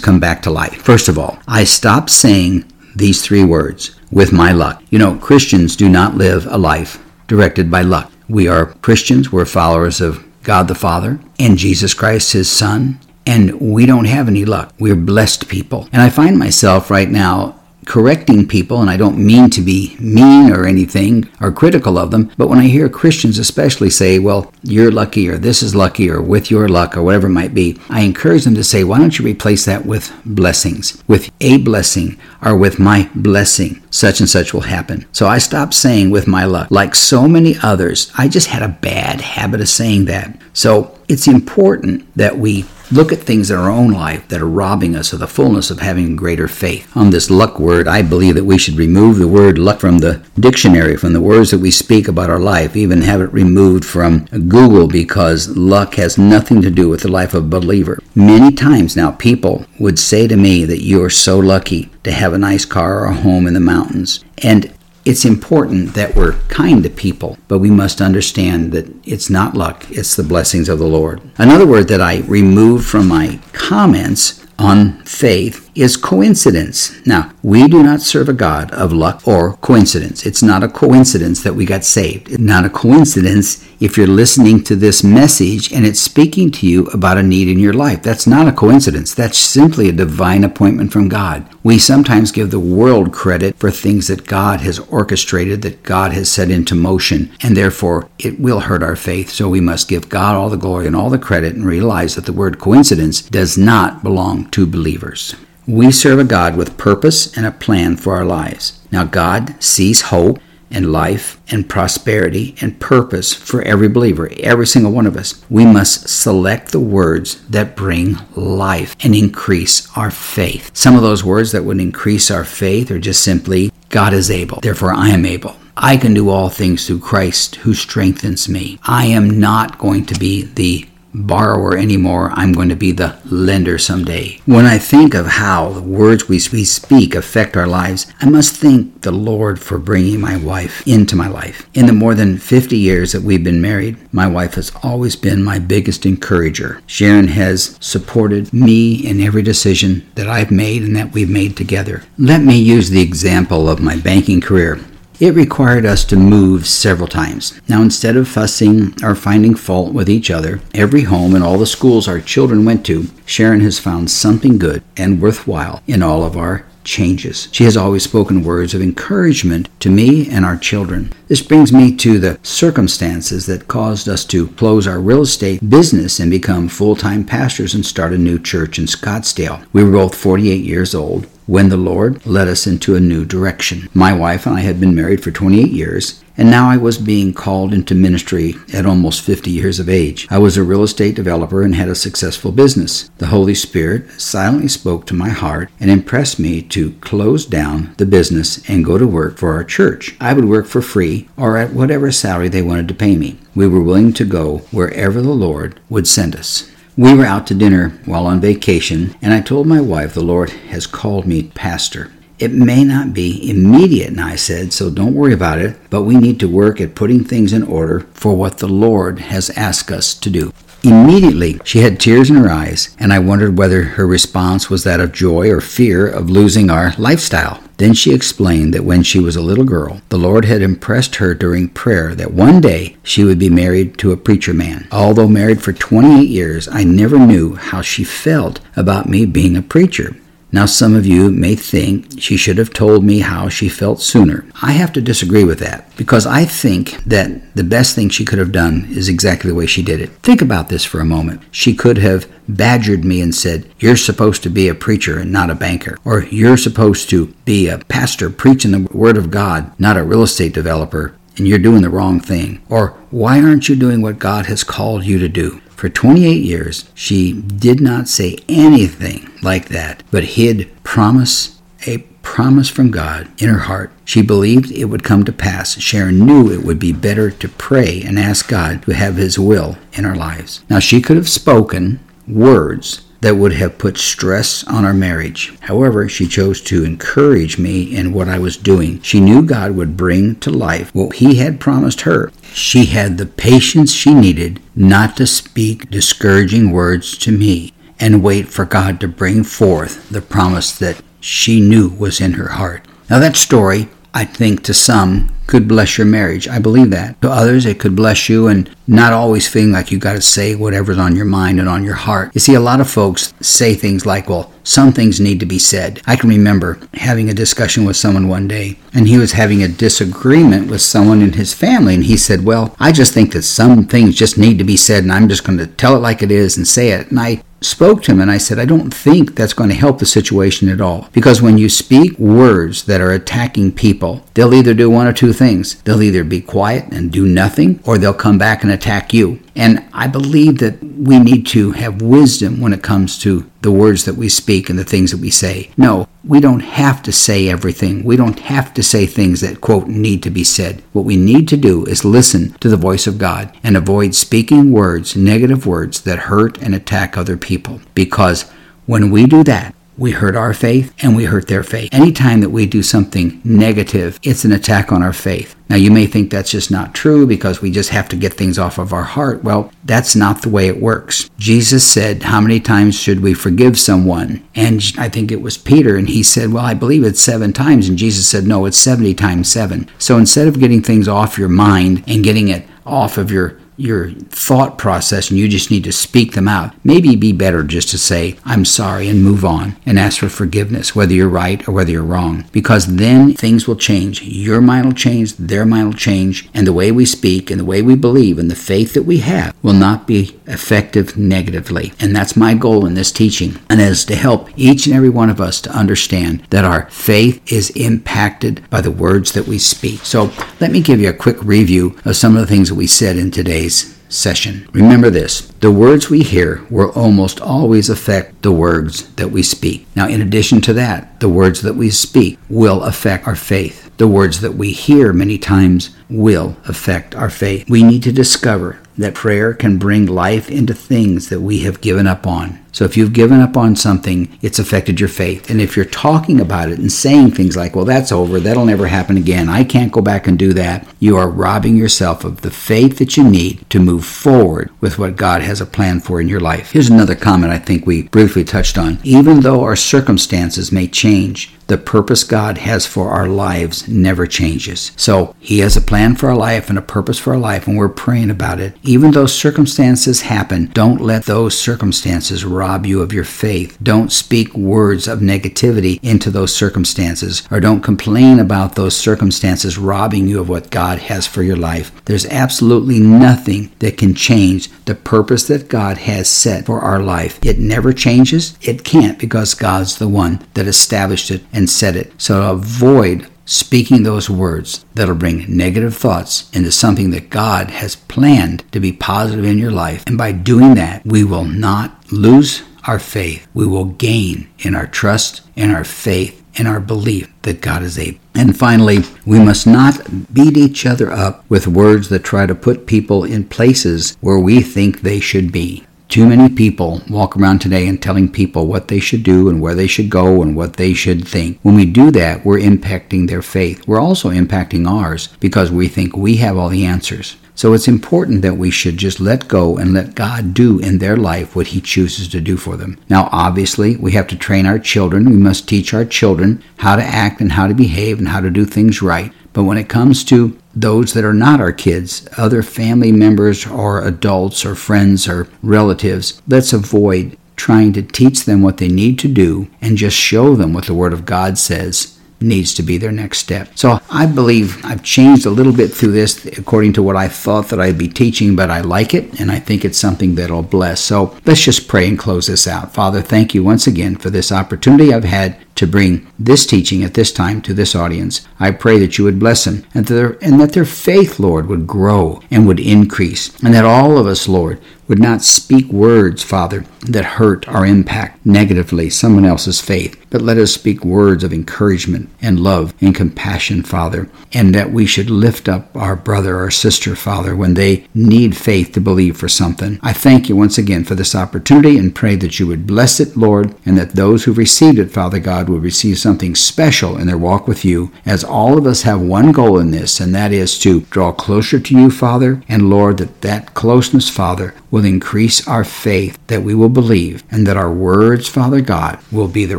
come 0.00 0.20
back 0.20 0.42
to 0.42 0.50
life. 0.50 0.82
First 0.82 1.08
of 1.08 1.18
all, 1.18 1.38
I 1.48 1.64
stopped 1.64 2.10
saying 2.10 2.70
these 2.94 3.22
three 3.22 3.44
words 3.44 3.96
with 4.10 4.32
my 4.32 4.52
luck. 4.52 4.82
You 4.90 4.98
know, 4.98 5.16
Christians 5.16 5.76
do 5.76 5.88
not 5.88 6.14
live 6.14 6.46
a 6.46 6.58
life 6.58 7.02
directed 7.26 7.70
by 7.70 7.82
luck. 7.82 8.10
We 8.28 8.48
are 8.48 8.66
Christians, 8.66 9.30
we're 9.30 9.44
followers 9.44 10.00
of 10.00 10.25
God 10.46 10.68
the 10.68 10.76
Father, 10.76 11.18
and 11.40 11.58
Jesus 11.58 11.92
Christ, 11.92 12.32
his 12.32 12.48
Son, 12.48 13.00
and 13.26 13.60
we 13.60 13.84
don't 13.84 14.04
have 14.04 14.28
any 14.28 14.44
luck. 14.44 14.72
We're 14.78 14.94
blessed 14.94 15.48
people. 15.48 15.88
And 15.92 16.00
I 16.00 16.08
find 16.08 16.38
myself 16.38 16.88
right 16.88 17.10
now 17.10 17.60
correcting 17.86 18.46
people, 18.46 18.80
and 18.80 18.90
I 18.90 18.96
don't 18.96 19.16
mean 19.16 19.48
to 19.50 19.62
be 19.62 19.96
mean 19.98 20.52
or 20.52 20.66
anything 20.66 21.28
or 21.40 21.50
critical 21.52 21.96
of 21.96 22.10
them, 22.10 22.30
but 22.36 22.48
when 22.48 22.58
I 22.58 22.64
hear 22.64 22.88
Christians 22.88 23.38
especially 23.38 23.90
say, 23.90 24.18
well, 24.18 24.52
you're 24.62 24.90
lucky 24.90 25.28
or 25.28 25.38
this 25.38 25.62
is 25.62 25.74
lucky 25.74 26.10
or 26.10 26.20
with 26.20 26.50
your 26.50 26.68
luck 26.68 26.96
or 26.96 27.02
whatever 27.02 27.28
it 27.28 27.30
might 27.30 27.54
be, 27.54 27.80
I 27.88 28.00
encourage 28.02 28.44
them 28.44 28.56
to 28.56 28.64
say, 28.64 28.84
why 28.84 28.98
don't 28.98 29.18
you 29.18 29.24
replace 29.24 29.64
that 29.64 29.86
with 29.86 30.12
blessings? 30.26 31.02
With 31.06 31.30
a 31.40 31.58
blessing 31.58 32.18
or 32.42 32.56
with 32.56 32.78
my 32.78 33.08
blessing, 33.14 33.82
such 33.90 34.20
and 34.20 34.28
such 34.28 34.52
will 34.52 34.62
happen. 34.62 35.06
So 35.12 35.26
I 35.26 35.38
stopped 35.38 35.74
saying 35.74 36.10
with 36.10 36.26
my 36.26 36.44
luck. 36.44 36.70
Like 36.70 36.94
so 36.94 37.28
many 37.28 37.54
others, 37.62 38.12
I 38.18 38.28
just 38.28 38.48
had 38.48 38.62
a 38.62 38.68
bad 38.68 39.20
habit 39.20 39.60
of 39.60 39.68
saying 39.68 40.06
that. 40.06 40.36
So 40.52 40.98
it's 41.08 41.28
important 41.28 42.06
that 42.16 42.36
we 42.36 42.62
look 42.90 43.12
at 43.12 43.20
things 43.20 43.50
in 43.50 43.58
our 43.58 43.70
own 43.70 43.90
life 43.90 44.26
that 44.28 44.40
are 44.40 44.48
robbing 44.48 44.96
us 44.96 45.12
of 45.12 45.20
the 45.20 45.26
fullness 45.26 45.70
of 45.70 45.80
having 45.80 46.16
greater 46.16 46.48
faith. 46.48 46.94
On 46.96 47.10
this 47.10 47.30
luck 47.30 47.58
word, 47.58 47.88
I 47.88 48.02
believe 48.02 48.34
that 48.34 48.44
we 48.44 48.58
should 48.58 48.76
remove 48.76 49.18
the 49.18 49.28
word 49.28 49.58
luck 49.58 49.80
from 49.80 49.98
the 49.98 50.22
dictionary, 50.38 50.96
from 50.96 51.12
the 51.12 51.20
words 51.20 51.50
that 51.50 51.58
we 51.58 51.70
speak 51.70 52.08
about 52.08 52.30
our 52.30 52.40
life, 52.40 52.76
even 52.76 53.02
have 53.02 53.20
it 53.20 53.32
removed 53.32 53.84
from 53.84 54.24
Google 54.26 54.86
because 54.86 55.56
luck 55.56 55.94
has 55.94 56.18
nothing 56.18 56.62
to 56.62 56.70
do 56.70 56.88
with 56.88 57.02
the 57.02 57.08
life 57.08 57.34
of 57.34 57.44
a 57.44 57.48
believer. 57.48 57.98
Many 58.14 58.54
times 58.54 58.96
now, 58.96 59.12
people 59.12 59.66
would 59.78 59.98
say 59.98 60.26
to 60.26 60.36
me 60.36 60.64
that 60.64 60.82
you 60.82 61.02
are 61.02 61.10
so 61.10 61.38
lucky 61.38 61.90
to 62.04 62.12
have 62.12 62.32
a 62.32 62.38
nice 62.38 62.64
car 62.64 63.00
or 63.00 63.06
a 63.06 63.14
home 63.14 63.46
in 63.46 63.54
the 63.54 63.60
mountains. 63.60 64.24
And 64.38 64.72
it's 65.06 65.24
important 65.24 65.94
that 65.94 66.16
we're 66.16 66.32
kind 66.48 66.82
to 66.82 66.90
people, 66.90 67.38
but 67.46 67.60
we 67.60 67.70
must 67.70 68.00
understand 68.00 68.72
that 68.72 68.92
it's 69.06 69.30
not 69.30 69.54
luck, 69.54 69.88
it's 69.88 70.16
the 70.16 70.24
blessings 70.24 70.68
of 70.68 70.80
the 70.80 70.86
Lord. 70.86 71.22
Another 71.38 71.66
word 71.66 71.86
that 71.88 72.00
I 72.00 72.18
removed 72.22 72.84
from 72.86 73.06
my 73.06 73.38
comments 73.52 74.44
on 74.58 75.02
faith 75.04 75.70
is 75.74 75.96
coincidence. 75.96 77.06
Now, 77.06 77.32
we 77.42 77.68
do 77.68 77.82
not 77.82 78.00
serve 78.00 78.28
a 78.28 78.32
God 78.32 78.72
of 78.72 78.92
luck 78.92 79.26
or 79.28 79.56
coincidence. 79.58 80.26
It's 80.26 80.42
not 80.42 80.64
a 80.64 80.68
coincidence 80.68 81.42
that 81.42 81.54
we 81.54 81.66
got 81.66 81.84
saved. 81.84 82.28
It's 82.28 82.38
not 82.38 82.64
a 82.64 82.70
coincidence 82.70 83.65
if 83.78 83.96
you're 83.96 84.06
listening 84.06 84.62
to 84.64 84.76
this 84.76 85.04
message 85.04 85.72
and 85.72 85.84
it's 85.84 86.00
speaking 86.00 86.50
to 86.50 86.66
you 86.66 86.86
about 86.86 87.18
a 87.18 87.22
need 87.22 87.48
in 87.48 87.58
your 87.58 87.72
life. 87.72 88.02
That's 88.02 88.26
not 88.26 88.48
a 88.48 88.52
coincidence. 88.52 89.14
That's 89.14 89.38
simply 89.38 89.88
a 89.88 89.92
divine 89.92 90.44
appointment 90.44 90.92
from 90.92 91.08
God. 91.08 91.46
We 91.62 91.78
sometimes 91.78 92.32
give 92.32 92.50
the 92.50 92.60
world 92.60 93.12
credit 93.12 93.56
for 93.58 93.70
things 93.70 94.08
that 94.08 94.26
God 94.26 94.60
has 94.60 94.78
orchestrated, 94.78 95.62
that 95.62 95.82
God 95.82 96.12
has 96.12 96.30
set 96.30 96.50
into 96.50 96.74
motion, 96.74 97.32
and 97.42 97.56
therefore 97.56 98.08
it 98.18 98.40
will 98.40 98.60
hurt 98.60 98.82
our 98.82 98.96
faith. 98.96 99.30
So 99.30 99.48
we 99.48 99.60
must 99.60 99.88
give 99.88 100.08
God 100.08 100.36
all 100.36 100.48
the 100.48 100.56
glory 100.56 100.86
and 100.86 100.96
all 100.96 101.10
the 101.10 101.18
credit 101.18 101.54
and 101.54 101.64
realize 101.64 102.14
that 102.14 102.24
the 102.24 102.32
word 102.32 102.58
coincidence 102.58 103.20
does 103.20 103.58
not 103.58 104.02
belong 104.02 104.50
to 104.50 104.66
believers. 104.66 105.34
We 105.66 105.90
serve 105.90 106.20
a 106.20 106.24
God 106.24 106.56
with 106.56 106.78
purpose 106.78 107.36
and 107.36 107.44
a 107.44 107.50
plan 107.50 107.96
for 107.96 108.14
our 108.14 108.24
lives. 108.24 108.80
Now, 108.92 109.02
God 109.04 109.60
sees 109.60 110.02
hope 110.02 110.38
and 110.70 110.92
life 110.92 111.40
and 111.48 111.68
prosperity 111.68 112.54
and 112.60 112.80
purpose 112.80 113.32
for 113.32 113.62
every 113.62 113.88
believer, 113.88 114.30
every 114.40 114.66
single 114.66 114.92
one 114.92 115.06
of 115.06 115.16
us. 115.16 115.44
We 115.48 115.64
must 115.64 116.08
select 116.08 116.72
the 116.72 116.80
words 116.80 117.46
that 117.48 117.76
bring 117.76 118.16
life 118.34 118.96
and 119.00 119.14
increase 119.14 119.88
our 119.96 120.10
faith. 120.10 120.70
Some 120.74 120.96
of 120.96 121.02
those 121.02 121.24
words 121.24 121.52
that 121.52 121.64
would 121.64 121.80
increase 121.80 122.30
our 122.30 122.44
faith 122.44 122.90
are 122.90 122.98
just 122.98 123.22
simply, 123.22 123.72
God 123.88 124.12
is 124.12 124.30
able, 124.30 124.60
therefore 124.60 124.92
I 124.92 125.10
am 125.10 125.24
able. 125.24 125.56
I 125.76 125.98
can 125.98 126.14
do 126.14 126.30
all 126.30 126.48
things 126.48 126.86
through 126.86 127.00
Christ 127.00 127.56
who 127.56 127.74
strengthens 127.74 128.48
me. 128.48 128.78
I 128.84 129.06
am 129.06 129.38
not 129.38 129.78
going 129.78 130.06
to 130.06 130.18
be 130.18 130.42
the 130.42 130.88
borrower 131.16 131.76
anymore. 131.76 132.30
I'm 132.34 132.52
going 132.52 132.68
to 132.68 132.76
be 132.76 132.92
the 132.92 133.18
lender 133.24 133.78
someday. 133.78 134.40
When 134.46 134.66
I 134.66 134.78
think 134.78 135.14
of 135.14 135.26
how 135.26 135.70
the 135.70 135.82
words 135.82 136.28
we 136.28 136.38
speak 136.38 137.14
affect 137.14 137.56
our 137.56 137.66
lives, 137.66 138.06
I 138.20 138.28
must 138.28 138.56
thank 138.56 139.02
the 139.02 139.12
Lord 139.12 139.60
for 139.60 139.78
bringing 139.78 140.20
my 140.20 140.36
wife 140.36 140.86
into 140.86 141.16
my 141.16 141.28
life. 141.28 141.68
In 141.74 141.86
the 141.86 141.92
more 141.92 142.14
than 142.14 142.38
50 142.38 142.76
years 142.76 143.12
that 143.12 143.22
we've 143.22 143.44
been 143.44 143.60
married, 143.60 143.96
my 144.12 144.26
wife 144.26 144.54
has 144.54 144.72
always 144.82 145.16
been 145.16 145.42
my 145.42 145.58
biggest 145.58 146.04
encourager. 146.04 146.82
Sharon 146.86 147.28
has 147.28 147.78
supported 147.80 148.52
me 148.52 148.94
in 148.94 149.20
every 149.20 149.42
decision 149.42 150.06
that 150.14 150.28
I've 150.28 150.50
made 150.50 150.82
and 150.82 150.96
that 150.96 151.12
we've 151.12 151.30
made 151.30 151.56
together. 151.56 152.02
Let 152.18 152.42
me 152.42 152.58
use 152.58 152.90
the 152.90 153.02
example 153.02 153.68
of 153.68 153.80
my 153.80 153.96
banking 153.96 154.40
career. 154.40 154.80
It 155.18 155.34
required 155.34 155.86
us 155.86 156.04
to 156.06 156.16
move 156.16 156.66
several 156.66 157.08
times. 157.08 157.58
Now, 157.68 157.80
instead 157.80 158.18
of 158.18 158.28
fussing 158.28 158.94
or 159.02 159.14
finding 159.14 159.54
fault 159.54 159.94
with 159.94 160.10
each 160.10 160.30
other, 160.30 160.60
every 160.74 161.02
home 161.02 161.34
and 161.34 161.42
all 161.42 161.56
the 161.56 161.64
schools 161.64 162.06
our 162.06 162.20
children 162.20 162.66
went 162.66 162.84
to, 162.86 163.06
Sharon 163.24 163.60
has 163.62 163.78
found 163.78 164.10
something 164.10 164.58
good 164.58 164.82
and 164.94 165.22
worthwhile 165.22 165.82
in 165.86 166.02
all 166.02 166.22
of 166.22 166.36
our 166.36 166.66
changes. 166.86 167.48
She 167.52 167.64
has 167.64 167.76
always 167.76 168.04
spoken 168.04 168.42
words 168.42 168.72
of 168.72 168.80
encouragement 168.80 169.68
to 169.80 169.90
me 169.90 170.30
and 170.30 170.44
our 170.44 170.56
children. 170.56 171.12
This 171.28 171.42
brings 171.42 171.72
me 171.72 171.94
to 171.96 172.18
the 172.18 172.38
circumstances 172.42 173.44
that 173.46 173.68
caused 173.68 174.08
us 174.08 174.24
to 174.26 174.48
close 174.48 174.86
our 174.86 175.00
real 175.00 175.22
estate 175.22 175.68
business 175.68 176.18
and 176.18 176.30
become 176.30 176.68
full 176.68 176.96
time 176.96 177.24
pastors 177.24 177.74
and 177.74 177.84
start 177.84 178.14
a 178.14 178.18
new 178.18 178.38
church 178.38 178.78
in 178.78 178.86
Scottsdale. 178.86 179.66
We 179.74 179.84
were 179.84 179.92
both 179.92 180.14
48 180.14 180.64
years 180.64 180.94
old 180.94 181.26
when 181.46 181.68
the 181.68 181.76
Lord 181.76 182.24
led 182.26 182.48
us 182.48 182.66
into 182.66 182.96
a 182.96 183.00
new 183.00 183.24
direction. 183.24 183.88
My 183.92 184.12
wife 184.12 184.46
and 184.46 184.56
I 184.56 184.60
had 184.60 184.80
been 184.80 184.94
married 184.94 185.22
for 185.22 185.30
28 185.30 185.70
years, 185.70 186.22
and 186.36 186.50
now 186.50 186.68
I 186.68 186.76
was 186.76 186.98
being 186.98 187.32
called 187.32 187.72
into 187.72 187.94
ministry 187.94 188.54
at 188.72 188.86
almost 188.86 189.22
50 189.22 189.50
years 189.50 189.78
of 189.78 189.88
age. 189.88 190.26
I 190.30 190.38
was 190.38 190.56
a 190.56 190.62
real 190.62 190.82
estate 190.82 191.16
developer 191.16 191.62
and 191.62 191.74
had 191.74 191.88
a 191.88 191.94
successful 191.94 192.52
business. 192.52 193.10
The 193.18 193.26
Holy 193.26 193.54
Spirit 193.54 194.10
silently 194.20 194.68
spoke 194.68 195.06
to 195.06 195.14
my 195.14 195.30
heart 195.30 195.70
and 195.80 195.90
impressed 195.90 196.38
me 196.38 196.62
to 196.62 196.92
close 197.00 197.46
down 197.46 197.94
the 197.96 198.06
business 198.06 198.68
and 198.68 198.84
go 198.84 198.98
to 198.98 199.06
work 199.06 199.38
for 199.38 199.52
our 199.52 199.64
church. 199.64 200.16
I 200.20 200.32
would 200.32 200.46
work 200.46 200.66
for 200.66 200.82
free 200.82 201.28
or 201.36 201.56
at 201.56 201.72
whatever 201.72 202.12
salary 202.12 202.48
they 202.48 202.62
wanted 202.62 202.88
to 202.88 202.94
pay 202.94 203.16
me. 203.16 203.38
We 203.54 203.66
were 203.66 203.82
willing 203.82 204.12
to 204.14 204.24
go 204.24 204.58
wherever 204.70 205.22
the 205.22 205.30
Lord 205.30 205.80
would 205.88 206.06
send 206.06 206.36
us. 206.36 206.70
We 206.98 207.12
were 207.12 207.26
out 207.26 207.46
to 207.48 207.54
dinner 207.54 207.90
while 208.06 208.26
on 208.26 208.40
vacation, 208.40 209.14
and 209.20 209.34
I 209.34 209.42
told 209.42 209.66
my 209.66 209.82
wife 209.82 210.14
the 210.14 210.22
Lord 210.22 210.48
has 210.70 210.86
called 210.86 211.26
me 211.26 211.42
pastor. 211.54 212.10
It 212.38 212.52
may 212.52 212.84
not 212.84 213.14
be 213.14 213.48
immediate, 213.48 214.10
and 214.10 214.20
I 214.20 214.36
said, 214.36 214.74
so 214.74 214.90
don't 214.90 215.14
worry 215.14 215.32
about 215.32 215.58
it, 215.58 215.78
but 215.88 216.02
we 216.02 216.16
need 216.16 216.38
to 216.40 216.48
work 216.48 216.82
at 216.82 216.94
putting 216.94 217.24
things 217.24 217.54
in 217.54 217.62
order 217.62 218.00
for 218.12 218.36
what 218.36 218.58
the 218.58 218.68
Lord 218.68 219.20
has 219.20 219.48
asked 219.56 219.90
us 219.90 220.12
to 220.12 220.28
do. 220.28 220.52
Immediately, 220.82 221.60
she 221.64 221.78
had 221.78 221.98
tears 221.98 222.28
in 222.28 222.36
her 222.36 222.50
eyes, 222.50 222.94
and 222.98 223.10
I 223.10 223.20
wondered 223.20 223.56
whether 223.56 223.82
her 223.82 224.06
response 224.06 224.68
was 224.68 224.84
that 224.84 225.00
of 225.00 225.12
joy 225.12 225.50
or 225.50 225.62
fear 225.62 226.06
of 226.06 226.28
losing 226.28 226.70
our 226.70 226.92
lifestyle. 226.98 227.62
Then 227.78 227.94
she 227.94 228.14
explained 228.14 228.74
that 228.74 228.84
when 228.84 229.02
she 229.02 229.18
was 229.18 229.34
a 229.34 229.42
little 229.42 229.64
girl, 229.64 230.02
the 230.10 230.18
Lord 230.18 230.44
had 230.44 230.60
impressed 230.60 231.16
her 231.16 231.34
during 231.34 231.70
prayer 231.70 232.14
that 232.14 232.32
one 232.32 232.60
day 232.60 232.96
she 233.02 233.24
would 233.24 233.38
be 233.38 233.50
married 233.50 233.96
to 233.98 234.12
a 234.12 234.16
preacher 234.16 234.52
man. 234.52 234.86
Although 234.92 235.28
married 235.28 235.62
for 235.62 235.72
28 235.72 236.28
years, 236.28 236.68
I 236.68 236.84
never 236.84 237.18
knew 237.18 237.54
how 237.54 237.80
she 237.80 238.04
felt 238.04 238.60
about 238.76 239.08
me 239.08 239.24
being 239.24 239.56
a 239.56 239.62
preacher. 239.62 240.16
Now, 240.52 240.64
some 240.64 240.94
of 240.94 241.04
you 241.04 241.30
may 241.30 241.56
think 241.56 242.20
she 242.20 242.36
should 242.36 242.56
have 242.58 242.72
told 242.72 243.04
me 243.04 243.18
how 243.18 243.48
she 243.48 243.68
felt 243.68 244.00
sooner. 244.00 244.46
I 244.62 244.72
have 244.72 244.92
to 244.92 245.00
disagree 245.00 245.44
with 245.44 245.58
that 245.58 245.94
because 245.96 246.24
I 246.24 246.44
think 246.44 247.02
that 247.04 247.54
the 247.56 247.64
best 247.64 247.94
thing 247.94 248.08
she 248.08 248.24
could 248.24 248.38
have 248.38 248.52
done 248.52 248.86
is 248.90 249.08
exactly 249.08 249.50
the 249.50 249.56
way 249.56 249.66
she 249.66 249.82
did 249.82 250.00
it. 250.00 250.10
Think 250.22 250.40
about 250.40 250.68
this 250.68 250.84
for 250.84 251.00
a 251.00 251.04
moment. 251.04 251.42
She 251.50 251.74
could 251.74 251.98
have 251.98 252.30
badgered 252.48 253.04
me 253.04 253.20
and 253.20 253.34
said, 253.34 253.68
You're 253.80 253.96
supposed 253.96 254.42
to 254.44 254.50
be 254.50 254.68
a 254.68 254.74
preacher 254.74 255.18
and 255.18 255.32
not 255.32 255.50
a 255.50 255.54
banker. 255.54 255.98
Or 256.04 256.22
you're 256.22 256.56
supposed 256.56 257.10
to 257.10 257.26
be 257.44 257.68
a 257.68 257.78
pastor 257.78 258.30
preaching 258.30 258.70
the 258.70 258.88
Word 258.92 259.16
of 259.16 259.30
God, 259.30 259.78
not 259.80 259.96
a 259.96 260.04
real 260.04 260.22
estate 260.22 260.54
developer, 260.54 261.14
and 261.36 261.46
you're 261.46 261.58
doing 261.58 261.82
the 261.82 261.90
wrong 261.90 262.20
thing. 262.20 262.62
Or 262.68 262.90
why 263.10 263.42
aren't 263.42 263.68
you 263.68 263.76
doing 263.76 264.00
what 264.00 264.18
God 264.18 264.46
has 264.46 264.64
called 264.64 265.04
you 265.04 265.18
to 265.18 265.28
do? 265.28 265.60
For 265.76 265.90
28 265.90 266.42
years, 266.42 266.90
she 266.94 267.34
did 267.34 267.80
not 267.80 268.08
say 268.08 268.38
anything 268.48 269.30
like 269.42 269.68
that, 269.68 270.02
but 270.10 270.24
hid 270.24 270.70
promise, 270.82 271.60
a 271.86 271.98
promise 272.22 272.68
from 272.70 272.90
God 272.90 273.28
in 273.40 273.50
her 273.50 273.60
heart. 273.60 273.92
She 274.04 274.22
believed 274.22 274.72
it 274.72 274.86
would 274.86 275.04
come 275.04 275.24
to 275.24 275.32
pass. 275.32 275.78
Sharon 275.78 276.24
knew 276.24 276.50
it 276.50 276.64
would 276.64 276.78
be 276.78 276.92
better 276.92 277.30
to 277.30 277.48
pray 277.48 278.02
and 278.02 278.18
ask 278.18 278.48
God 278.48 278.82
to 278.84 278.94
have 278.94 279.16
His 279.16 279.38
will 279.38 279.76
in 279.92 280.06
our 280.06 280.16
lives. 280.16 280.64
Now, 280.70 280.78
she 280.78 281.02
could 281.02 281.16
have 281.16 281.28
spoken 281.28 282.00
words 282.26 283.05
that 283.26 283.34
would 283.34 283.54
have 283.54 283.76
put 283.76 283.98
stress 283.98 284.62
on 284.68 284.84
our 284.84 284.94
marriage. 284.94 285.52
However, 285.62 286.08
she 286.08 286.28
chose 286.28 286.60
to 286.60 286.84
encourage 286.84 287.58
me 287.58 287.82
in 287.82 288.12
what 288.12 288.28
I 288.28 288.38
was 288.38 288.56
doing. 288.56 289.02
She 289.02 289.18
knew 289.18 289.42
God 289.42 289.72
would 289.72 289.96
bring 289.96 290.36
to 290.36 290.50
life 290.52 290.94
what 290.94 291.16
He 291.16 291.34
had 291.34 291.58
promised 291.58 292.02
her. 292.02 292.30
She 292.52 292.84
had 292.84 293.18
the 293.18 293.26
patience 293.26 293.92
she 293.92 294.14
needed 294.14 294.60
not 294.76 295.16
to 295.16 295.26
speak 295.26 295.90
discouraging 295.90 296.70
words 296.70 297.18
to 297.18 297.32
me 297.32 297.72
and 297.98 298.22
wait 298.22 298.46
for 298.46 298.64
God 298.64 299.00
to 299.00 299.08
bring 299.08 299.42
forth 299.42 300.08
the 300.08 300.22
promise 300.22 300.70
that 300.78 301.02
she 301.18 301.60
knew 301.60 301.88
was 301.88 302.20
in 302.20 302.34
her 302.34 302.50
heart. 302.50 302.86
Now, 303.10 303.18
that 303.18 303.34
story 303.34 303.88
I 304.16 304.24
think 304.24 304.62
to 304.62 304.72
some 304.72 305.28
could 305.46 305.68
bless 305.68 305.98
your 305.98 306.06
marriage. 306.06 306.48
I 306.48 306.58
believe 306.58 306.88
that. 306.88 307.20
To 307.20 307.30
others, 307.30 307.66
it 307.66 307.78
could 307.78 307.94
bless 307.94 308.30
you 308.30 308.48
and 308.48 308.74
not 308.86 309.12
always 309.12 309.46
feeling 309.46 309.72
like 309.72 309.92
you 309.92 309.98
got 309.98 310.14
to 310.14 310.22
say 310.22 310.54
whatever's 310.54 310.96
on 310.96 311.14
your 311.14 311.26
mind 311.26 311.60
and 311.60 311.68
on 311.68 311.84
your 311.84 311.96
heart. 311.96 312.30
You 312.32 312.40
see, 312.40 312.54
a 312.54 312.60
lot 312.60 312.80
of 312.80 312.88
folks 312.88 313.34
say 313.42 313.74
things 313.74 314.06
like, 314.06 314.30
well, 314.30 314.50
some 314.64 314.90
things 314.90 315.20
need 315.20 315.38
to 315.40 315.46
be 315.46 315.58
said. 315.58 316.00
I 316.06 316.16
can 316.16 316.30
remember 316.30 316.80
having 316.94 317.28
a 317.28 317.34
discussion 317.34 317.84
with 317.84 317.96
someone 317.96 318.26
one 318.26 318.48
day, 318.48 318.78
and 318.94 319.06
he 319.06 319.18
was 319.18 319.32
having 319.32 319.62
a 319.62 319.68
disagreement 319.68 320.70
with 320.70 320.80
someone 320.80 321.20
in 321.20 321.34
his 321.34 321.52
family, 321.54 321.94
and 321.94 322.04
he 322.04 322.16
said, 322.16 322.44
Well, 322.44 322.74
I 322.80 322.90
just 322.90 323.14
think 323.14 323.32
that 323.34 323.42
some 323.42 323.84
things 323.84 324.16
just 324.16 324.38
need 324.38 324.58
to 324.58 324.64
be 324.64 324.76
said, 324.76 325.04
and 325.04 325.12
I'm 325.12 325.28
just 325.28 325.44
going 325.44 325.58
to 325.58 325.68
tell 325.68 325.94
it 325.94 326.00
like 326.00 326.22
it 326.22 326.32
is 326.32 326.56
and 326.56 326.66
say 326.66 326.90
it. 326.90 327.10
And 327.10 327.20
I 327.20 327.42
spoke 327.60 328.02
to 328.02 328.12
him 328.12 328.20
and 328.20 328.30
I 328.30 328.38
said, 328.38 328.58
I 328.58 328.64
don't 328.64 328.92
think 328.92 329.34
that's 329.34 329.52
going 329.52 329.70
to 329.70 329.76
help 329.76 329.98
the 329.98 330.06
situation 330.06 330.68
at 330.68 330.80
all. 330.80 331.08
Because 331.12 331.42
when 331.42 331.58
you 331.58 331.68
speak 331.68 332.18
words 332.18 332.84
that 332.84 333.00
are 333.00 333.12
attacking 333.12 333.72
people, 333.72 334.24
they'll 334.34 334.54
either 334.54 334.74
do 334.74 334.90
one 334.90 335.06
or 335.06 335.12
two 335.12 335.32
things. 335.32 335.80
They'll 335.82 336.02
either 336.02 336.24
be 336.24 336.40
quiet 336.40 336.84
and 336.92 337.10
do 337.10 337.26
nothing, 337.26 337.80
or 337.84 337.98
they'll 337.98 338.14
come 338.14 338.38
back 338.38 338.62
and 338.62 338.72
attack 338.72 339.12
you. 339.12 339.40
And 339.54 339.84
I 339.92 340.06
believe 340.06 340.58
that 340.58 340.82
we 340.82 341.18
need 341.18 341.46
to 341.48 341.72
have 341.72 342.02
wisdom 342.02 342.60
when 342.60 342.72
it 342.72 342.82
comes 342.82 343.18
to 343.20 343.50
the 343.62 343.72
words 343.72 344.04
that 344.04 344.14
we 344.14 344.28
speak 344.28 344.68
and 344.68 344.78
the 344.78 344.84
things 344.84 345.10
that 345.10 345.20
we 345.20 345.30
say. 345.30 345.70
No, 345.76 346.08
we 346.26 346.40
don't 346.40 346.60
have 346.60 347.02
to 347.02 347.12
say 347.12 347.48
everything. 347.48 348.02
We 348.02 348.16
don't 348.16 348.40
have 348.40 348.74
to 348.74 348.82
say 348.82 349.06
things 349.06 349.40
that, 349.42 349.60
quote, 349.60 349.86
need 349.86 350.22
to 350.24 350.30
be 350.30 350.42
said. 350.42 350.82
What 350.92 351.04
we 351.04 351.16
need 351.16 351.46
to 351.48 351.56
do 351.56 351.84
is 351.84 352.04
listen 352.04 352.52
to 352.60 352.68
the 352.68 352.76
voice 352.76 353.06
of 353.06 353.18
God 353.18 353.56
and 353.62 353.76
avoid 353.76 354.14
speaking 354.14 354.72
words, 354.72 355.14
negative 355.14 355.66
words 355.66 356.00
that 356.02 356.20
hurt 356.20 356.58
and 356.58 356.74
attack 356.74 357.16
other 357.16 357.36
people. 357.36 357.80
Because 357.94 358.50
when 358.86 359.10
we 359.10 359.26
do 359.26 359.44
that, 359.44 359.74
we 359.98 360.12
hurt 360.12 360.36
our 360.36 360.52
faith 360.52 360.94
and 361.02 361.16
we 361.16 361.24
hurt 361.24 361.48
their 361.48 361.62
faith. 361.62 361.88
Anytime 361.92 362.40
that 362.40 362.50
we 362.50 362.66
do 362.66 362.82
something 362.82 363.40
negative, 363.44 364.18
it's 364.22 364.44
an 364.44 364.52
attack 364.52 364.92
on 364.92 365.02
our 365.02 365.12
faith. 365.12 365.54
Now, 365.68 365.76
you 365.76 365.90
may 365.90 366.06
think 366.06 366.30
that's 366.30 366.50
just 366.50 366.70
not 366.70 366.94
true 366.94 367.26
because 367.26 367.60
we 367.60 367.72
just 367.72 367.90
have 367.90 368.08
to 368.10 368.16
get 368.16 368.34
things 368.34 368.58
off 368.58 368.78
of 368.78 368.92
our 368.92 369.02
heart. 369.02 369.42
Well, 369.42 369.72
that's 369.84 370.14
not 370.14 370.42
the 370.42 370.48
way 370.48 370.68
it 370.68 370.80
works. 370.80 371.28
Jesus 371.38 371.84
said, 371.84 372.22
How 372.22 372.40
many 372.40 372.60
times 372.60 372.98
should 372.98 373.20
we 373.20 373.34
forgive 373.34 373.76
someone? 373.78 374.46
And 374.54 374.80
I 374.96 375.08
think 375.08 375.32
it 375.32 375.42
was 375.42 375.58
Peter, 375.58 375.96
and 375.96 376.08
he 376.08 376.22
said, 376.22 376.52
Well, 376.52 376.64
I 376.64 376.74
believe 376.74 377.02
it's 377.02 377.20
seven 377.20 377.52
times. 377.52 377.88
And 377.88 377.98
Jesus 377.98 378.28
said, 378.28 378.44
No, 378.44 378.64
it's 378.66 378.78
70 378.78 379.14
times 379.14 379.50
seven. 379.50 379.88
So 379.98 380.18
instead 380.18 380.46
of 380.46 380.60
getting 380.60 380.82
things 380.82 381.08
off 381.08 381.38
your 381.38 381.48
mind 381.48 382.04
and 382.06 382.22
getting 382.22 382.46
it 382.48 382.66
off 382.84 383.18
of 383.18 383.32
your 383.32 383.58
your 383.76 384.10
thought 384.10 384.78
process 384.78 385.30
and 385.30 385.38
you 385.38 385.48
just 385.48 385.70
need 385.70 385.84
to 385.84 385.92
speak 385.92 386.32
them 386.32 386.48
out. 386.48 386.74
Maybe 386.84 387.16
be 387.16 387.32
better 387.32 387.62
just 387.62 387.90
to 387.90 387.98
say, 387.98 388.38
I'm 388.44 388.64
sorry, 388.64 389.08
and 389.08 389.22
move 389.22 389.44
on 389.44 389.76
and 389.84 389.98
ask 389.98 390.20
for 390.20 390.28
forgiveness, 390.28 390.94
whether 390.94 391.12
you're 391.12 391.28
right 391.28 391.66
or 391.68 391.72
whether 391.72 391.90
you're 391.90 392.02
wrong. 392.02 392.44
Because 392.52 392.96
then 392.96 393.34
things 393.34 393.66
will 393.66 393.76
change. 393.76 394.22
Your 394.22 394.60
mind 394.60 394.86
will 394.86 394.92
change, 394.92 395.34
their 395.36 395.66
mind 395.66 395.88
will 395.88 395.94
change, 395.94 396.48
and 396.54 396.66
the 396.66 396.72
way 396.72 396.90
we 396.90 397.04
speak 397.04 397.50
and 397.50 397.60
the 397.60 397.64
way 397.64 397.82
we 397.82 397.94
believe 397.94 398.38
and 398.38 398.50
the 398.50 398.56
faith 398.56 398.94
that 398.94 399.02
we 399.02 399.18
have 399.18 399.54
will 399.62 399.72
not 399.72 400.06
be 400.06 400.38
effective 400.46 401.16
negatively. 401.16 401.92
And 402.00 402.14
that's 402.14 402.36
my 402.36 402.54
goal 402.54 402.86
in 402.86 402.94
this 402.94 403.12
teaching, 403.12 403.58
and 403.68 403.80
is 403.80 404.04
to 404.06 404.16
help 404.16 404.48
each 404.56 404.86
and 404.86 404.94
every 404.94 405.10
one 405.10 405.30
of 405.30 405.40
us 405.40 405.60
to 405.62 405.70
understand 405.70 406.44
that 406.50 406.64
our 406.64 406.88
faith 406.90 407.40
is 407.52 407.70
impacted 407.70 408.68
by 408.70 408.80
the 408.80 408.90
words 408.90 409.32
that 409.32 409.46
we 409.46 409.58
speak. 409.58 410.00
So 410.00 410.32
let 410.60 410.70
me 410.70 410.80
give 410.80 411.00
you 411.00 411.08
a 411.08 411.14
quick 411.14 411.42
review 411.42 411.96
of 412.04 412.16
some 412.16 412.36
of 412.36 412.40
the 412.40 412.46
things 412.46 412.68
that 412.68 412.74
we 412.74 412.86
said 412.86 413.16
in 413.16 413.30
today's 413.30 413.65
today's 413.66 413.96
session. 414.08 414.68
Remember 414.72 415.10
this 415.10 415.48
the 415.60 415.70
words 415.70 416.08
we 416.08 416.22
hear 416.22 416.64
will 416.70 416.90
almost 416.90 417.40
always 417.40 417.90
affect 417.90 418.42
the 418.42 418.52
words 418.52 419.12
that 419.14 419.30
we 419.30 419.42
speak. 419.42 419.86
Now, 419.96 420.06
in 420.06 420.20
addition 420.20 420.60
to 420.62 420.72
that, 420.74 421.18
the 421.20 421.28
words 421.28 421.62
that 421.62 421.74
we 421.74 421.90
speak 421.90 422.38
will 422.48 422.84
affect 422.84 423.26
our 423.26 423.34
faith. 423.34 423.85
The 423.96 424.08
words 424.08 424.40
that 424.42 424.54
we 424.54 424.72
hear 424.72 425.12
many 425.12 425.38
times 425.38 425.96
will 426.10 426.56
affect 426.66 427.14
our 427.14 427.30
faith. 427.30 427.68
We 427.68 427.82
need 427.82 428.02
to 428.02 428.12
discover 428.12 428.78
that 428.98 429.14
prayer 429.14 429.52
can 429.52 429.78
bring 429.78 430.06
life 430.06 430.50
into 430.50 430.74
things 430.74 431.28
that 431.28 431.40
we 431.40 431.60
have 431.60 431.80
given 431.80 432.06
up 432.06 432.26
on. 432.26 432.58
So 432.72 432.84
if 432.84 432.96
you've 432.96 433.12
given 433.12 433.40
up 433.40 433.56
on 433.56 433.74
something, 433.74 434.38
it's 434.42 434.58
affected 434.58 435.00
your 435.00 435.08
faith. 435.08 435.48
And 435.48 435.60
if 435.60 435.76
you're 435.76 435.86
talking 435.86 436.40
about 436.40 436.70
it 436.70 436.78
and 436.78 436.92
saying 436.92 437.30
things 437.30 437.56
like, 437.56 437.74
well, 437.74 437.86
that's 437.86 438.12
over, 438.12 438.38
that'll 438.38 438.66
never 438.66 438.86
happen 438.86 439.16
again, 439.16 439.48
I 439.48 439.64
can't 439.64 439.92
go 439.92 440.02
back 440.02 440.26
and 440.26 440.38
do 440.38 440.52
that, 440.54 440.86
you 440.98 441.16
are 441.16 441.28
robbing 441.28 441.76
yourself 441.76 442.24
of 442.24 442.42
the 442.42 442.50
faith 442.50 442.98
that 442.98 443.16
you 443.16 443.24
need 443.24 443.68
to 443.70 443.80
move 443.80 444.04
forward 444.04 444.70
with 444.80 444.98
what 444.98 445.16
God 445.16 445.42
has 445.42 445.60
a 445.60 445.66
plan 445.66 446.00
for 446.00 446.20
in 446.20 446.28
your 446.28 446.40
life. 446.40 446.72
Here's 446.72 446.90
another 446.90 447.14
comment 447.14 447.52
I 447.52 447.58
think 447.58 447.86
we 447.86 448.08
briefly 448.08 448.44
touched 448.44 448.76
on. 448.76 448.98
Even 449.02 449.40
though 449.40 449.62
our 449.62 449.76
circumstances 449.76 450.70
may 450.70 450.86
change, 450.86 451.55
the 451.66 451.78
purpose 451.78 452.24
God 452.24 452.58
has 452.58 452.86
for 452.86 453.10
our 453.10 453.28
lives 453.28 453.88
never 453.88 454.26
changes. 454.26 454.92
So 454.96 455.34
He 455.38 455.58
has 455.60 455.76
a 455.76 455.80
plan 455.80 456.14
for 456.14 456.28
our 456.30 456.36
life 456.36 456.68
and 456.68 456.78
a 456.78 456.82
purpose 456.82 457.18
for 457.18 457.32
our 457.32 457.38
life, 457.38 457.66
and 457.66 457.76
we're 457.76 457.88
praying 457.88 458.30
about 458.30 458.60
it. 458.60 458.74
Even 458.82 459.10
though 459.10 459.26
circumstances 459.26 460.22
happen, 460.22 460.66
don't 460.66 461.00
let 461.00 461.24
those 461.24 461.58
circumstances 461.58 462.44
rob 462.44 462.86
you 462.86 463.02
of 463.02 463.12
your 463.12 463.24
faith. 463.24 463.76
Don't 463.82 464.12
speak 464.12 464.54
words 464.54 465.08
of 465.08 465.20
negativity 465.20 465.98
into 466.02 466.30
those 466.30 466.54
circumstances, 466.54 467.46
or 467.50 467.60
don't 467.60 467.82
complain 467.82 468.38
about 468.38 468.74
those 468.74 468.96
circumstances 468.96 469.78
robbing 469.78 470.28
you 470.28 470.40
of 470.40 470.48
what 470.48 470.70
God 470.70 470.98
has 471.00 471.26
for 471.26 471.42
your 471.42 471.56
life. 471.56 471.92
There's 472.04 472.26
absolutely 472.26 473.00
nothing 473.00 473.72
that 473.80 473.98
can 473.98 474.14
change 474.14 474.70
the 474.84 474.94
purpose 474.94 475.46
that 475.48 475.68
God 475.68 475.98
has 475.98 476.28
set 476.28 476.66
for 476.66 476.80
our 476.80 477.00
life. 477.00 477.38
It 477.44 477.58
never 477.58 477.92
changes. 477.92 478.56
It 478.62 478.84
can't 478.84 479.18
because 479.18 479.54
God's 479.54 479.98
the 479.98 480.08
one 480.08 480.44
that 480.54 480.66
established 480.66 481.30
it 481.30 481.44
and 481.56 481.68
said 481.68 481.96
it. 481.96 482.12
So 482.20 482.48
avoid 482.48 483.26
speaking 483.46 484.02
those 484.02 484.28
words 484.28 484.84
that'll 484.94 485.14
bring 485.14 485.44
negative 485.48 485.96
thoughts 485.96 486.50
into 486.52 486.70
something 486.70 487.10
that 487.10 487.30
God 487.30 487.70
has 487.70 487.96
planned 487.96 488.70
to 488.72 488.80
be 488.80 488.92
positive 488.92 489.44
in 489.44 489.58
your 489.58 489.70
life. 489.70 490.04
And 490.06 490.18
by 490.18 490.32
doing 490.32 490.74
that, 490.74 491.04
we 491.06 491.24
will 491.24 491.44
not 491.44 492.12
lose 492.12 492.62
our 492.86 492.98
faith. 492.98 493.46
We 493.54 493.66
will 493.66 493.86
gain 493.86 494.48
in 494.58 494.74
our 494.74 494.86
trust, 494.86 495.42
in 495.56 495.70
our 495.70 495.84
faith, 495.84 496.44
in 496.54 496.66
our 496.66 496.80
belief 496.80 497.32
that 497.42 497.60
God 497.60 497.82
is 497.82 497.98
able. 497.98 498.18
And 498.34 498.56
finally, 498.56 498.98
we 499.24 499.38
must 499.38 499.66
not 499.66 500.32
beat 500.32 500.56
each 500.56 500.84
other 500.86 501.10
up 501.10 501.48
with 501.48 501.66
words 501.66 502.08
that 502.08 502.24
try 502.24 502.46
to 502.46 502.54
put 502.54 502.86
people 502.86 503.24
in 503.24 503.48
places 503.48 504.16
where 504.20 504.38
we 504.38 504.60
think 504.60 505.00
they 505.00 505.20
should 505.20 505.52
be. 505.52 505.85
Too 506.08 506.26
many 506.26 506.48
people 506.48 507.02
walk 507.10 507.36
around 507.36 507.58
today 507.58 507.86
and 507.86 508.00
telling 508.00 508.30
people 508.30 508.66
what 508.66 508.88
they 508.88 509.00
should 509.00 509.22
do 509.22 509.48
and 509.48 509.60
where 509.60 509.74
they 509.74 509.86
should 509.86 510.08
go 510.08 510.40
and 510.40 510.56
what 510.56 510.74
they 510.74 510.94
should 510.94 511.26
think. 511.26 511.58
When 511.62 511.74
we 511.74 511.84
do 511.84 512.10
that, 512.12 512.44
we're 512.44 512.60
impacting 512.60 513.28
their 513.28 513.42
faith. 513.42 513.86
We're 513.86 514.00
also 514.00 514.30
impacting 514.30 514.88
ours 514.88 515.28
because 515.40 515.70
we 515.70 515.88
think 515.88 516.16
we 516.16 516.36
have 516.36 516.56
all 516.56 516.68
the 516.68 516.86
answers. 516.86 517.36
So 517.56 517.72
it's 517.72 517.88
important 517.88 518.42
that 518.42 518.58
we 518.58 518.70
should 518.70 518.98
just 518.98 519.18
let 519.18 519.48
go 519.48 519.78
and 519.78 519.94
let 519.94 520.14
God 520.14 520.52
do 520.52 520.78
in 520.78 520.98
their 520.98 521.16
life 521.16 521.56
what 521.56 521.68
He 521.68 521.80
chooses 521.80 522.28
to 522.28 522.40
do 522.40 522.58
for 522.58 522.76
them. 522.76 522.98
Now, 523.08 523.30
obviously, 523.32 523.96
we 523.96 524.12
have 524.12 524.26
to 524.28 524.36
train 524.36 524.66
our 524.66 524.78
children. 524.78 525.30
We 525.30 525.36
must 525.36 525.66
teach 525.66 525.94
our 525.94 526.04
children 526.04 526.62
how 526.78 526.96
to 526.96 527.02
act 527.02 527.40
and 527.40 527.52
how 527.52 527.66
to 527.66 527.74
behave 527.74 528.18
and 528.18 528.28
how 528.28 528.40
to 528.40 528.50
do 528.50 528.66
things 528.66 529.00
right. 529.00 529.32
But 529.54 529.64
when 529.64 529.78
it 529.78 529.88
comes 529.88 530.22
to 530.24 530.56
those 530.76 531.14
that 531.14 531.24
are 531.24 531.34
not 531.34 531.60
our 531.60 531.72
kids, 531.72 532.28
other 532.36 532.62
family 532.62 533.10
members 533.10 533.66
or 533.66 534.02
adults 534.02 534.64
or 534.64 534.74
friends 534.74 535.26
or 535.26 535.48
relatives, 535.62 536.40
let's 536.46 536.72
avoid 536.72 537.36
trying 537.56 537.94
to 537.94 538.02
teach 538.02 538.44
them 538.44 538.60
what 538.60 538.76
they 538.76 538.88
need 538.88 539.18
to 539.18 539.28
do 539.28 539.66
and 539.80 539.96
just 539.96 540.16
show 540.16 540.54
them 540.54 540.74
what 540.74 540.84
the 540.84 540.94
Word 540.94 541.14
of 541.14 541.24
God 541.24 541.56
says 541.56 542.15
needs 542.40 542.74
to 542.74 542.82
be 542.82 542.98
their 542.98 543.12
next 543.12 543.38
step. 543.38 543.68
So 543.74 544.00
I 544.10 544.26
believe 544.26 544.84
I've 544.84 545.02
changed 545.02 545.46
a 545.46 545.50
little 545.50 545.72
bit 545.72 545.92
through 545.92 546.12
this 546.12 546.44
according 546.44 546.92
to 546.94 547.02
what 547.02 547.16
I 547.16 547.28
thought 547.28 547.68
that 547.68 547.80
I'd 547.80 547.98
be 547.98 548.08
teaching, 548.08 548.56
but 548.56 548.70
I 548.70 548.80
like 548.80 549.14
it 549.14 549.40
and 549.40 549.50
I 549.50 549.58
think 549.58 549.84
it's 549.84 549.98
something 549.98 550.34
that'll 550.34 550.62
bless. 550.62 551.00
So 551.00 551.36
let's 551.44 551.62
just 551.62 551.88
pray 551.88 552.08
and 552.08 552.18
close 552.18 552.46
this 552.46 552.66
out. 552.66 552.92
Father, 552.92 553.22
thank 553.22 553.54
you 553.54 553.64
once 553.64 553.86
again 553.86 554.16
for 554.16 554.30
this 554.30 554.52
opportunity 554.52 555.12
I've 555.12 555.24
had 555.24 555.58
to 555.76 555.86
bring 555.86 556.26
this 556.38 556.66
teaching 556.66 557.02
at 557.04 557.14
this 557.14 557.30
time 557.30 557.60
to 557.62 557.74
this 557.74 557.94
audience. 557.94 558.46
I 558.58 558.70
pray 558.70 558.98
that 558.98 559.18
you 559.18 559.24
would 559.24 559.38
bless 559.38 559.64
them 559.64 559.84
and 559.94 560.06
that, 560.06 560.14
their, 560.14 560.38
and 560.42 560.58
that 560.60 560.72
their 560.72 560.86
faith, 560.86 561.38
Lord, 561.38 561.68
would 561.68 561.86
grow 561.86 562.42
and 562.50 562.66
would 562.66 562.80
increase, 562.80 563.54
and 563.62 563.74
that 563.74 563.84
all 563.84 564.16
of 564.16 564.26
us, 564.26 564.48
Lord, 564.48 564.80
would 565.08 565.18
not 565.18 565.42
speak 565.42 565.86
words, 565.88 566.42
Father, 566.42 566.84
that 567.02 567.24
hurt 567.24 567.68
or 567.68 567.86
impact 567.86 568.44
negatively 568.44 569.08
someone 569.08 569.44
else's 569.44 569.80
faith, 569.80 570.20
but 570.30 570.42
let 570.42 570.58
us 570.58 570.72
speak 570.72 571.04
words 571.04 571.44
of 571.44 571.52
encouragement 571.52 572.28
and 572.42 572.58
love 572.60 572.92
and 573.00 573.14
compassion, 573.14 573.82
Father, 573.82 574.28
and 574.52 574.74
that 574.74 574.90
we 574.90 575.06
should 575.06 575.30
lift 575.30 575.68
up 575.68 575.94
our 575.96 576.16
brother 576.16 576.60
or 576.60 576.70
sister, 576.70 577.14
Father, 577.14 577.54
when 577.54 577.74
they 577.74 578.06
need 578.14 578.56
faith 578.56 578.92
to 578.92 579.00
believe 579.00 579.36
for 579.36 579.48
something. 579.48 579.98
I 580.02 580.12
thank 580.12 580.48
you 580.48 580.56
once 580.56 580.78
again 580.78 581.04
for 581.04 581.14
this 581.14 581.34
opportunity 581.34 581.96
and 581.98 582.14
pray 582.14 582.36
that 582.36 582.58
you 582.58 582.66
would 582.66 582.86
bless 582.86 583.20
it, 583.20 583.36
Lord, 583.36 583.74
and 583.84 583.96
that 583.98 584.12
those 584.12 584.44
who 584.44 584.52
received 584.52 584.98
it, 584.98 585.12
Father 585.12 585.38
God, 585.38 585.68
will 585.68 585.78
receive 585.78 586.18
something 586.18 586.54
special 586.54 587.16
in 587.16 587.26
their 587.26 587.38
walk 587.38 587.68
with 587.68 587.84
you, 587.84 588.10
as 588.24 588.42
all 588.42 588.78
of 588.78 588.86
us 588.86 589.02
have 589.02 589.20
one 589.20 589.52
goal 589.52 589.78
in 589.78 589.90
this, 589.90 590.20
and 590.20 590.34
that 590.34 590.52
is 590.52 590.78
to 590.80 591.02
draw 591.02 591.32
closer 591.32 591.78
to 591.78 591.94
you, 591.94 592.10
Father, 592.10 592.62
and 592.68 592.90
Lord, 592.90 593.18
that 593.18 593.42
that 593.42 593.74
closeness, 593.74 594.28
Father, 594.28 594.74
will 594.90 595.04
increase 595.04 595.66
our 595.66 595.84
faith 595.84 596.38
that 596.46 596.62
we 596.62 596.74
will 596.74 596.88
believe 596.88 597.42
and 597.50 597.66
that 597.66 597.76
our 597.76 597.92
words, 597.92 598.48
Father 598.48 598.80
God, 598.80 599.18
will 599.30 599.48
be 599.48 599.64
the 599.64 599.78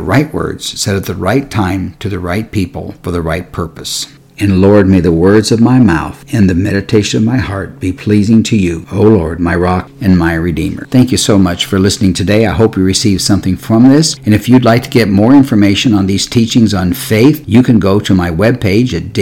right 0.00 0.32
words 0.32 0.80
said 0.80 0.96
at 0.96 1.06
the 1.06 1.14
right 1.14 1.50
time 1.50 1.94
to 2.00 2.08
the 2.08 2.18
right 2.18 2.50
people 2.50 2.92
for 3.02 3.10
the 3.10 3.22
right 3.22 3.50
purpose. 3.52 4.06
And 4.40 4.60
Lord, 4.60 4.86
may 4.86 5.00
the 5.00 5.10
words 5.10 5.50
of 5.50 5.60
my 5.60 5.80
mouth 5.80 6.24
and 6.32 6.48
the 6.48 6.54
meditation 6.54 7.18
of 7.18 7.24
my 7.24 7.38
heart 7.38 7.80
be 7.80 7.92
pleasing 7.92 8.44
to 8.44 8.56
you, 8.56 8.86
O 8.92 9.02
Lord, 9.02 9.40
my 9.40 9.56
rock 9.56 9.90
and 10.00 10.16
my 10.16 10.34
redeemer. 10.34 10.86
Thank 10.86 11.10
you 11.10 11.18
so 11.18 11.38
much 11.38 11.64
for 11.64 11.80
listening 11.80 12.14
today. 12.14 12.46
I 12.46 12.52
hope 12.52 12.76
you 12.76 12.84
received 12.84 13.22
something 13.22 13.56
from 13.56 13.88
this. 13.88 14.14
And 14.24 14.32
if 14.32 14.48
you'd 14.48 14.64
like 14.64 14.84
to 14.84 14.90
get 14.90 15.08
more 15.08 15.34
information 15.34 15.92
on 15.92 16.06
these 16.06 16.26
teachings 16.26 16.72
on 16.72 16.92
faith, 16.92 17.42
you 17.48 17.64
can 17.64 17.80
go 17.80 17.98
to 17.98 18.14
my 18.14 18.30
webpage 18.30 18.94
at 18.94 19.12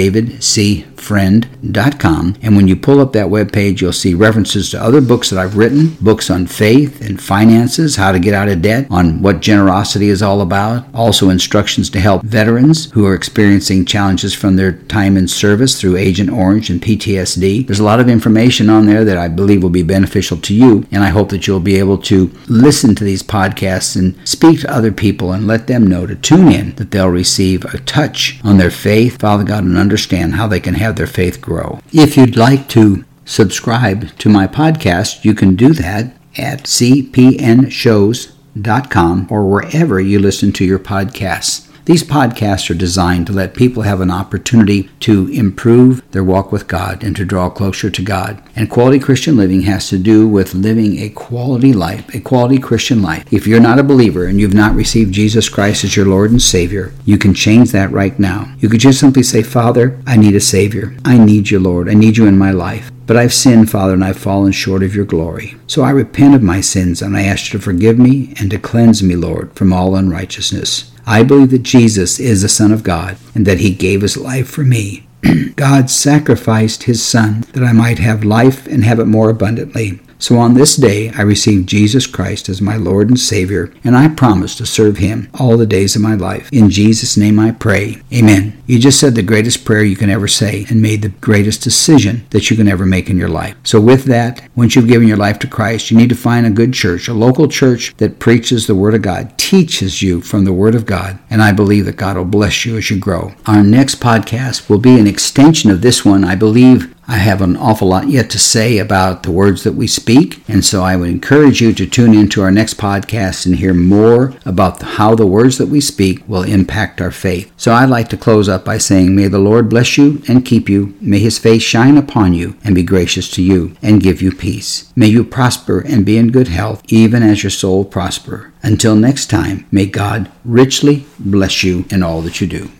davidcfriend.com. 1.06 2.36
And 2.42 2.56
when 2.56 2.68
you 2.68 2.76
pull 2.76 3.00
up 3.00 3.12
that 3.12 3.26
webpage, 3.26 3.80
you'll 3.80 3.92
see 3.92 4.14
references 4.14 4.70
to 4.70 4.82
other 4.82 5.00
books 5.00 5.30
that 5.30 5.38
I've 5.38 5.56
written, 5.56 5.96
books 6.00 6.30
on 6.30 6.46
faith 6.46 7.00
and 7.00 7.20
finances, 7.20 7.96
how 7.96 8.12
to 8.12 8.18
get 8.18 8.34
out 8.34 8.48
of 8.48 8.62
debt, 8.62 8.86
on 8.90 9.22
what 9.22 9.40
generosity 9.40 10.08
is 10.08 10.22
all 10.22 10.40
about, 10.40 10.86
also 10.94 11.30
instructions 11.30 11.90
to 11.90 12.00
help 12.00 12.22
veterans 12.22 12.90
who 12.92 13.06
are 13.06 13.14
experiencing 13.14 13.84
challenges 13.84 14.34
from 14.34 14.56
their 14.56 14.72
time 14.72 15.16
in 15.16 15.28
service 15.28 15.80
through 15.80 15.96
Agent 15.96 16.30
Orange 16.30 16.70
and 16.70 16.80
PTSD. 16.80 17.66
There's 17.66 17.80
a 17.80 17.84
lot 17.84 18.00
of 18.00 18.08
information 18.08 18.70
on 18.70 18.86
there 18.86 19.04
that 19.04 19.18
I 19.18 19.28
believe 19.28 19.62
will 19.62 19.70
be 19.70 19.82
beneficial 19.82 20.36
to 20.38 20.54
you, 20.54 20.86
and 20.90 21.02
I 21.02 21.08
hope 21.08 21.28
that 21.30 21.46
you'll 21.46 21.60
be 21.60 21.78
able 21.78 21.98
to 21.98 22.30
listen 22.48 22.94
to 22.94 23.04
these 23.04 23.22
podcasts 23.22 23.96
and 23.96 24.16
speak 24.26 24.60
to 24.60 24.72
other 24.72 24.92
people 24.92 25.32
and 25.32 25.46
let 25.46 25.66
them 25.66 25.86
know 25.86 26.06
to 26.06 26.16
tune 26.16 26.50
in 26.52 26.74
that 26.76 26.90
they'll 26.90 27.08
receive 27.08 27.64
a 27.66 27.78
touch 27.78 28.38
on 28.44 28.58
their 28.58 28.70
faith, 28.70 29.20
Father 29.20 29.44
God, 29.44 29.64
and 29.64 29.76
understand 29.76 30.34
how 30.34 30.46
they 30.46 30.60
can 30.60 30.74
their 30.96 31.06
faith 31.06 31.40
grow. 31.40 31.80
If 31.92 32.16
you'd 32.16 32.36
like 32.36 32.68
to 32.70 33.04
subscribe 33.24 34.16
to 34.18 34.28
my 34.28 34.46
podcast, 34.46 35.24
you 35.24 35.34
can 35.34 35.56
do 35.56 35.72
that 35.74 36.14
at 36.38 36.64
cpnshows.com 36.64 39.26
or 39.30 39.48
wherever 39.48 40.00
you 40.00 40.18
listen 40.18 40.52
to 40.52 40.64
your 40.64 40.78
podcasts. 40.78 41.65
These 41.86 42.02
podcasts 42.02 42.68
are 42.68 42.74
designed 42.74 43.28
to 43.28 43.32
let 43.32 43.54
people 43.54 43.84
have 43.84 44.00
an 44.00 44.10
opportunity 44.10 44.90
to 44.98 45.28
improve 45.28 46.02
their 46.10 46.24
walk 46.24 46.50
with 46.50 46.66
God 46.66 47.04
and 47.04 47.14
to 47.14 47.24
draw 47.24 47.48
closer 47.48 47.90
to 47.90 48.02
God. 48.02 48.42
And 48.56 48.68
quality 48.68 48.98
Christian 48.98 49.36
living 49.36 49.62
has 49.62 49.88
to 49.90 49.98
do 49.98 50.26
with 50.26 50.52
living 50.52 50.98
a 50.98 51.10
quality 51.10 51.72
life, 51.72 52.12
a 52.12 52.18
quality 52.18 52.58
Christian 52.58 53.02
life. 53.02 53.32
If 53.32 53.46
you're 53.46 53.60
not 53.60 53.78
a 53.78 53.84
believer 53.84 54.26
and 54.26 54.40
you've 54.40 54.52
not 54.52 54.74
received 54.74 55.14
Jesus 55.14 55.48
Christ 55.48 55.84
as 55.84 55.94
your 55.94 56.06
Lord 56.06 56.32
and 56.32 56.42
Savior, 56.42 56.92
you 57.04 57.18
can 57.18 57.32
change 57.32 57.70
that 57.70 57.92
right 57.92 58.18
now. 58.18 58.52
You 58.58 58.68
could 58.68 58.80
just 58.80 58.98
simply 58.98 59.22
say, 59.22 59.44
Father, 59.44 60.02
I 60.08 60.16
need 60.16 60.34
a 60.34 60.40
Savior. 60.40 60.96
I 61.04 61.18
need 61.18 61.50
you, 61.50 61.60
Lord. 61.60 61.88
I 61.88 61.94
need 61.94 62.16
you 62.16 62.26
in 62.26 62.36
my 62.36 62.50
life. 62.50 62.90
But 63.06 63.16
I've 63.16 63.32
sinned, 63.32 63.70
Father, 63.70 63.92
and 63.94 64.04
I've 64.04 64.18
fallen 64.18 64.50
short 64.50 64.82
of 64.82 64.96
your 64.96 65.04
glory. 65.04 65.54
So 65.68 65.82
I 65.82 65.90
repent 65.90 66.34
of 66.34 66.42
my 66.42 66.60
sins, 66.60 67.00
and 67.00 67.16
I 67.16 67.22
ask 67.22 67.52
you 67.52 67.60
to 67.60 67.64
forgive 67.64 67.96
me 67.96 68.34
and 68.40 68.50
to 68.50 68.58
cleanse 68.58 69.04
me, 69.04 69.14
Lord, 69.14 69.52
from 69.52 69.72
all 69.72 69.94
unrighteousness. 69.94 70.90
I 71.08 71.22
believe 71.22 71.50
that 71.50 71.62
Jesus 71.62 72.18
is 72.18 72.42
the 72.42 72.48
Son 72.48 72.72
of 72.72 72.82
God 72.82 73.16
and 73.34 73.46
that 73.46 73.60
he 73.60 73.72
gave 73.72 74.02
his 74.02 74.16
life 74.16 74.48
for 74.48 74.64
me. 74.64 75.06
God 75.56 75.88
sacrificed 75.88 76.82
his 76.82 77.04
Son 77.04 77.44
that 77.52 77.62
I 77.62 77.72
might 77.72 78.00
have 78.00 78.24
life 78.24 78.66
and 78.66 78.82
have 78.82 78.98
it 78.98 79.04
more 79.04 79.30
abundantly. 79.30 80.00
So 80.18 80.38
on 80.38 80.54
this 80.54 80.76
day 80.76 81.10
I 81.10 81.22
received 81.22 81.68
Jesus 81.68 82.06
Christ 82.06 82.48
as 82.48 82.62
my 82.62 82.76
Lord 82.76 83.08
and 83.08 83.18
Savior, 83.18 83.72
and 83.84 83.96
I 83.96 84.08
promise 84.08 84.54
to 84.56 84.66
serve 84.66 84.98
him 84.98 85.28
all 85.38 85.56
the 85.56 85.66
days 85.66 85.94
of 85.94 86.02
my 86.02 86.14
life. 86.14 86.48
In 86.52 86.70
Jesus' 86.70 87.16
name 87.16 87.38
I 87.38 87.52
pray. 87.52 88.02
Amen. 88.12 88.62
You 88.66 88.78
just 88.78 88.98
said 88.98 89.14
the 89.14 89.22
greatest 89.22 89.64
prayer 89.64 89.84
you 89.84 89.96
can 89.96 90.10
ever 90.10 90.26
say 90.26 90.66
and 90.68 90.82
made 90.82 91.02
the 91.02 91.08
greatest 91.08 91.62
decision 91.62 92.26
that 92.30 92.50
you 92.50 92.56
can 92.56 92.68
ever 92.68 92.86
make 92.86 93.08
in 93.08 93.18
your 93.18 93.28
life. 93.28 93.56
So 93.62 93.80
with 93.80 94.04
that, 94.04 94.48
once 94.56 94.74
you've 94.74 94.88
given 94.88 95.06
your 95.06 95.16
life 95.16 95.38
to 95.40 95.46
Christ, 95.46 95.90
you 95.90 95.96
need 95.96 96.08
to 96.08 96.14
find 96.14 96.46
a 96.46 96.50
good 96.50 96.72
church, 96.72 97.08
a 97.08 97.14
local 97.14 97.46
church 97.46 97.94
that 97.98 98.18
preaches 98.18 98.66
the 98.66 98.74
Word 98.74 98.94
of 98.94 99.02
God, 99.02 99.36
teaches 99.38 100.02
you 100.02 100.20
from 100.20 100.44
the 100.44 100.52
Word 100.52 100.74
of 100.74 100.86
God, 100.86 101.18
and 101.30 101.42
I 101.42 101.52
believe 101.52 101.84
that 101.84 101.96
God 101.96 102.16
will 102.16 102.24
bless 102.24 102.64
you 102.64 102.76
as 102.76 102.90
you 102.90 102.98
grow. 102.98 103.34
Our 103.46 103.62
next 103.62 104.00
podcast 104.00 104.68
will 104.68 104.78
be 104.78 104.98
an 104.98 105.06
extension 105.06 105.70
of 105.70 105.82
this 105.82 106.04
one. 106.04 106.24
I 106.24 106.34
believe 106.34 106.94
I 107.08 107.18
have 107.18 107.40
an 107.40 107.56
awful 107.56 107.88
lot 107.88 108.08
yet 108.08 108.30
to 108.30 108.38
say 108.38 108.78
about 108.78 109.22
the 109.22 109.30
words 109.30 109.62
that 109.62 109.74
we 109.74 109.86
speak, 109.86 110.42
and 110.48 110.64
so 110.64 110.82
I 110.82 110.96
would 110.96 111.08
encourage 111.08 111.60
you 111.60 111.72
to 111.72 111.86
tune 111.86 112.14
into 112.14 112.42
our 112.42 112.50
next 112.50 112.78
podcast 112.78 113.46
and 113.46 113.56
hear 113.56 113.74
more 113.74 114.34
about 114.44 114.82
how 114.82 115.14
the 115.14 115.26
words 115.26 115.56
that 115.58 115.68
we 115.68 115.80
speak 115.80 116.28
will 116.28 116.42
impact 116.42 117.00
our 117.00 117.12
faith. 117.12 117.52
So 117.56 117.72
I'd 117.72 117.90
like 117.90 118.08
to 118.08 118.16
close 118.16 118.48
up 118.48 118.64
by 118.64 118.78
saying, 118.78 119.14
May 119.14 119.28
the 119.28 119.38
Lord 119.38 119.68
bless 119.68 119.96
you 119.96 120.20
and 120.26 120.44
keep 120.44 120.68
you. 120.68 120.96
May 121.00 121.20
his 121.20 121.38
face 121.38 121.62
shine 121.62 121.96
upon 121.96 122.34
you 122.34 122.56
and 122.64 122.74
be 122.74 122.82
gracious 122.82 123.30
to 123.32 123.42
you 123.42 123.76
and 123.82 124.02
give 124.02 124.20
you 124.20 124.32
peace. 124.32 124.92
May 124.96 125.06
you 125.06 125.22
prosper 125.22 125.80
and 125.80 126.04
be 126.04 126.18
in 126.18 126.32
good 126.32 126.48
health, 126.48 126.82
even 126.88 127.22
as 127.22 127.44
your 127.44 127.50
soul 127.50 127.84
prosper. 127.84 128.52
Until 128.62 128.96
next 128.96 129.26
time, 129.26 129.64
may 129.70 129.86
God 129.86 130.28
richly 130.44 131.06
bless 131.20 131.62
you 131.62 131.84
in 131.90 132.02
all 132.02 132.20
that 132.22 132.40
you 132.40 132.48
do. 132.48 132.70